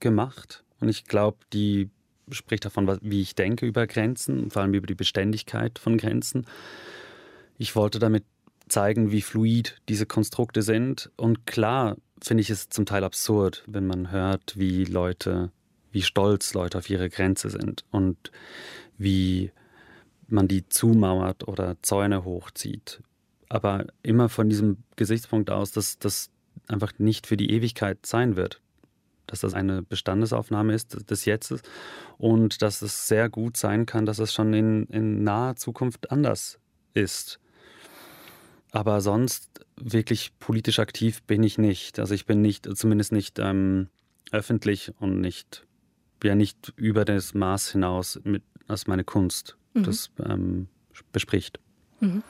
gemacht. 0.00 0.64
Und 0.80 0.88
ich 0.88 1.04
glaube, 1.04 1.38
die 1.52 1.90
spricht 2.30 2.64
davon, 2.64 2.98
wie 3.02 3.22
ich 3.22 3.34
denke 3.34 3.66
über 3.66 3.86
Grenzen, 3.86 4.50
vor 4.50 4.62
allem 4.62 4.74
über 4.74 4.86
die 4.86 4.94
Beständigkeit 4.94 5.78
von 5.78 5.96
Grenzen. 5.96 6.46
Ich 7.56 7.74
wollte 7.74 7.98
damit 7.98 8.24
zeigen, 8.68 9.10
wie 9.10 9.22
fluid 9.22 9.80
diese 9.88 10.06
Konstrukte 10.06 10.62
sind. 10.62 11.10
Und 11.16 11.46
klar 11.46 11.96
finde 12.22 12.42
ich 12.42 12.50
es 12.50 12.68
zum 12.68 12.86
Teil 12.86 13.04
absurd, 13.04 13.64
wenn 13.66 13.86
man 13.86 14.10
hört, 14.10 14.58
wie 14.58 14.84
Leute, 14.84 15.50
wie 15.90 16.02
stolz 16.02 16.52
Leute 16.54 16.78
auf 16.78 16.90
ihre 16.90 17.08
Grenze 17.08 17.50
sind 17.50 17.84
und 17.90 18.30
wie 18.98 19.52
man 20.26 20.48
die 20.48 20.68
zumauert 20.68 21.48
oder 21.48 21.76
Zäune 21.82 22.24
hochzieht. 22.24 23.00
Aber 23.48 23.86
immer 24.02 24.28
von 24.28 24.48
diesem 24.48 24.78
Gesichtspunkt 24.96 25.50
aus, 25.50 25.72
dass 25.72 25.98
das 25.98 26.30
einfach 26.66 26.92
nicht 26.98 27.26
für 27.26 27.36
die 27.36 27.50
Ewigkeit 27.50 28.04
sein 28.04 28.36
wird. 28.36 28.60
Dass 29.26 29.40
das 29.40 29.54
eine 29.54 29.82
Bestandesaufnahme 29.82 30.74
ist 30.74 31.10
des 31.10 31.24
Jetztes 31.24 31.62
und 32.16 32.62
dass 32.62 32.82
es 32.82 33.08
sehr 33.08 33.28
gut 33.28 33.56
sein 33.56 33.86
kann, 33.86 34.06
dass 34.06 34.18
es 34.18 34.32
schon 34.32 34.54
in, 34.54 34.84
in 34.84 35.22
naher 35.22 35.56
Zukunft 35.56 36.10
anders 36.10 36.58
ist. 36.94 37.38
Aber 38.70 39.00
sonst 39.00 39.64
wirklich 39.76 40.38
politisch 40.38 40.78
aktiv 40.78 41.22
bin 41.22 41.42
ich 41.42 41.58
nicht. 41.58 41.98
Also 41.98 42.14
ich 42.14 42.26
bin 42.26 42.40
nicht, 42.40 42.68
zumindest 42.76 43.12
nicht 43.12 43.38
ähm, 43.38 43.88
öffentlich 44.30 44.92
und 44.98 45.20
nicht, 45.20 45.66
ja 46.22 46.34
nicht 46.34 46.72
über 46.76 47.04
das 47.04 47.34
Maß 47.34 47.72
hinaus, 47.72 48.20
mit, 48.24 48.42
als 48.66 48.86
meine 48.86 49.04
Kunst 49.04 49.56
mhm. 49.74 49.82
das 49.84 50.10
ähm, 50.24 50.68
bespricht. 51.12 51.60
Mhm. 52.00 52.22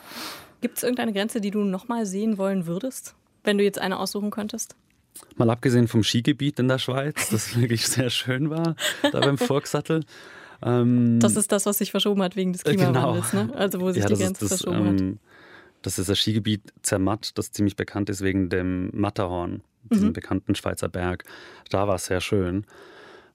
Gibt 0.60 0.78
es 0.78 0.82
irgendeine 0.82 1.12
Grenze, 1.12 1.40
die 1.40 1.50
du 1.50 1.60
nochmal 1.60 2.06
sehen 2.06 2.38
wollen 2.38 2.66
würdest, 2.66 3.14
wenn 3.44 3.58
du 3.58 3.64
jetzt 3.64 3.78
eine 3.78 3.98
aussuchen 3.98 4.30
könntest? 4.30 4.76
Mal 5.36 5.50
abgesehen 5.50 5.88
vom 5.88 6.02
Skigebiet 6.02 6.58
in 6.58 6.68
der 6.68 6.78
Schweiz, 6.78 7.30
das 7.30 7.56
wirklich 7.60 7.86
sehr 7.86 8.10
schön 8.10 8.50
war, 8.50 8.76
da 9.02 9.20
beim 9.20 9.38
Volkssattel. 9.38 10.04
Ähm, 10.62 11.18
das 11.20 11.36
ist 11.36 11.52
das, 11.52 11.66
was 11.66 11.78
sich 11.78 11.90
verschoben 11.90 12.22
hat 12.22 12.36
wegen 12.36 12.52
des 12.52 12.62
äh, 12.62 12.74
Klimawandels, 12.74 13.30
genau. 13.30 13.44
ne? 13.44 13.54
Also 13.54 13.80
wo 13.80 13.92
sich 13.92 14.02
ja, 14.02 14.08
die 14.08 14.14
Grenze 14.14 14.48
das, 14.48 14.62
verschoben 14.62 14.86
ähm, 14.86 15.08
hat. 15.10 15.18
Das 15.82 15.98
ist 15.98 16.08
das 16.08 16.18
Skigebiet 16.18 16.62
Zermatt, 16.82 17.38
das 17.38 17.52
ziemlich 17.52 17.76
bekannt 17.76 18.10
ist 18.10 18.20
wegen 18.22 18.48
dem 18.48 18.90
Matterhorn, 18.92 19.62
diesem 19.92 20.08
mhm. 20.08 20.12
bekannten 20.12 20.54
Schweizer 20.56 20.88
Berg. 20.88 21.24
Da 21.70 21.86
war 21.86 21.94
es 21.94 22.06
sehr 22.06 22.20
schön. 22.20 22.64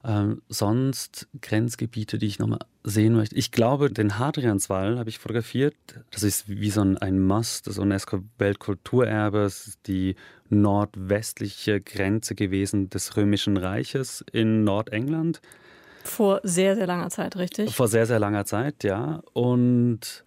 Ähm, 0.06 0.42
sonst 0.50 1.28
Grenzgebiete, 1.40 2.18
die 2.18 2.26
ich 2.26 2.38
nochmal 2.38 2.58
sehen 2.82 3.14
möchte. 3.14 3.36
Ich 3.36 3.52
glaube, 3.52 3.90
den 3.90 4.18
Hadrianswall 4.18 4.98
habe 4.98 5.08
ich 5.08 5.18
fotografiert. 5.18 5.74
Das 6.10 6.22
ist 6.22 6.46
wie 6.46 6.70
so 6.70 6.82
ein, 6.82 6.98
ein 6.98 7.18
Must, 7.18 7.66
das 7.66 7.78
UNESCO-Weltkulturerbe. 7.78 9.44
Es 9.44 9.66
ist 9.66 9.86
die 9.86 10.16
nordwestliche 10.50 11.80
Grenze 11.80 12.34
gewesen 12.34 12.90
des 12.90 13.16
Römischen 13.16 13.56
Reiches 13.56 14.22
in 14.30 14.62
Nordengland. 14.64 15.40
Vor 16.02 16.40
sehr, 16.42 16.76
sehr 16.76 16.86
langer 16.86 17.08
Zeit, 17.08 17.36
richtig? 17.36 17.74
Vor 17.74 17.88
sehr, 17.88 18.04
sehr 18.04 18.18
langer 18.18 18.44
Zeit, 18.44 18.84
ja. 18.84 19.22
Und 19.32 20.22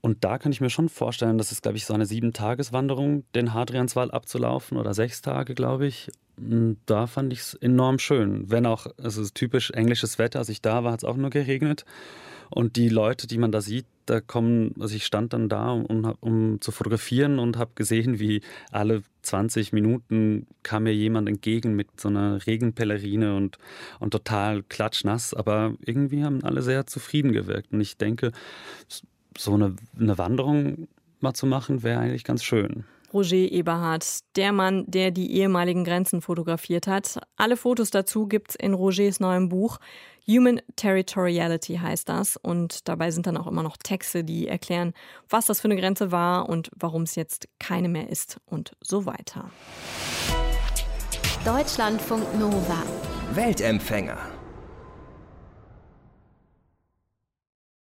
Und 0.00 0.24
da 0.24 0.38
kann 0.38 0.52
ich 0.52 0.60
mir 0.60 0.70
schon 0.70 0.88
vorstellen, 0.88 1.38
das 1.38 1.52
ist, 1.52 1.62
glaube 1.62 1.78
ich, 1.78 1.86
so 1.86 1.94
eine 1.94 2.06
Sieben-Tages-Wanderung, 2.06 3.24
den 3.34 3.54
Hadrianswall 3.54 4.10
abzulaufen 4.10 4.78
oder 4.78 4.94
sechs 4.94 5.22
Tage, 5.22 5.54
glaube 5.54 5.86
ich. 5.86 6.10
Und 6.36 6.78
da 6.86 7.06
fand 7.06 7.32
ich 7.32 7.40
es 7.40 7.54
enorm 7.54 7.98
schön. 7.98 8.50
Wenn 8.50 8.66
auch, 8.66 8.86
es 8.98 9.16
ist 9.16 9.34
typisch 9.34 9.70
englisches 9.70 10.18
Wetter, 10.18 10.38
als 10.38 10.48
ich 10.48 10.60
da 10.60 10.84
war, 10.84 10.92
hat 10.92 11.00
es 11.00 11.04
auch 11.04 11.16
nur 11.16 11.30
geregnet. 11.30 11.84
Und 12.50 12.76
die 12.76 12.88
Leute, 12.88 13.26
die 13.26 13.38
man 13.38 13.50
da 13.50 13.60
sieht, 13.60 13.86
da 14.04 14.20
kommen, 14.20 14.74
also 14.78 14.94
ich 14.94 15.04
stand 15.04 15.32
dann 15.32 15.48
da, 15.48 15.70
um, 15.72 16.04
um 16.20 16.60
zu 16.60 16.70
fotografieren 16.70 17.40
und 17.40 17.56
habe 17.56 17.72
gesehen, 17.74 18.20
wie 18.20 18.40
alle 18.70 19.02
20 19.22 19.72
Minuten 19.72 20.46
kam 20.62 20.84
mir 20.84 20.94
jemand 20.94 21.28
entgegen 21.28 21.74
mit 21.74 22.00
so 22.00 22.08
einer 22.08 22.46
Regenpellerine 22.46 23.34
und, 23.34 23.58
und 23.98 24.12
total 24.12 24.62
klatschnass. 24.62 25.34
Aber 25.34 25.74
irgendwie 25.84 26.22
haben 26.22 26.44
alle 26.44 26.62
sehr 26.62 26.86
zufrieden 26.86 27.32
gewirkt. 27.32 27.72
Und 27.72 27.80
ich 27.80 27.96
denke, 27.96 28.30
so 29.38 29.54
eine, 29.54 29.76
eine 29.98 30.18
Wanderung 30.18 30.88
mal 31.20 31.34
zu 31.34 31.46
machen, 31.46 31.82
wäre 31.82 32.00
eigentlich 32.00 32.24
ganz 32.24 32.44
schön. 32.44 32.84
Roger 33.12 33.36
Eberhardt, 33.36 34.20
der 34.36 34.52
Mann, 34.52 34.84
der 34.86 35.10
die 35.10 35.32
ehemaligen 35.32 35.84
Grenzen 35.84 36.20
fotografiert 36.20 36.86
hat. 36.86 37.18
Alle 37.36 37.56
Fotos 37.56 37.90
dazu 37.90 38.26
gibt 38.26 38.50
es 38.50 38.56
in 38.56 38.74
Rogers 38.74 39.20
neuem 39.20 39.48
Buch. 39.48 39.78
Human 40.28 40.60
Territoriality 40.74 41.76
heißt 41.76 42.08
das. 42.08 42.36
Und 42.36 42.88
dabei 42.88 43.10
sind 43.10 43.26
dann 43.26 43.36
auch 43.36 43.46
immer 43.46 43.62
noch 43.62 43.76
Texte, 43.76 44.24
die 44.24 44.48
erklären, 44.48 44.92
was 45.28 45.46
das 45.46 45.60
für 45.60 45.68
eine 45.68 45.80
Grenze 45.80 46.10
war 46.10 46.48
und 46.48 46.70
warum 46.76 47.02
es 47.02 47.14
jetzt 47.14 47.48
keine 47.58 47.88
mehr 47.88 48.10
ist 48.10 48.38
und 48.44 48.76
so 48.80 49.06
weiter. 49.06 49.50
Deutschlandfunk 51.44 52.22
Nova. 52.38 52.82
Weltempfänger. 53.32 54.35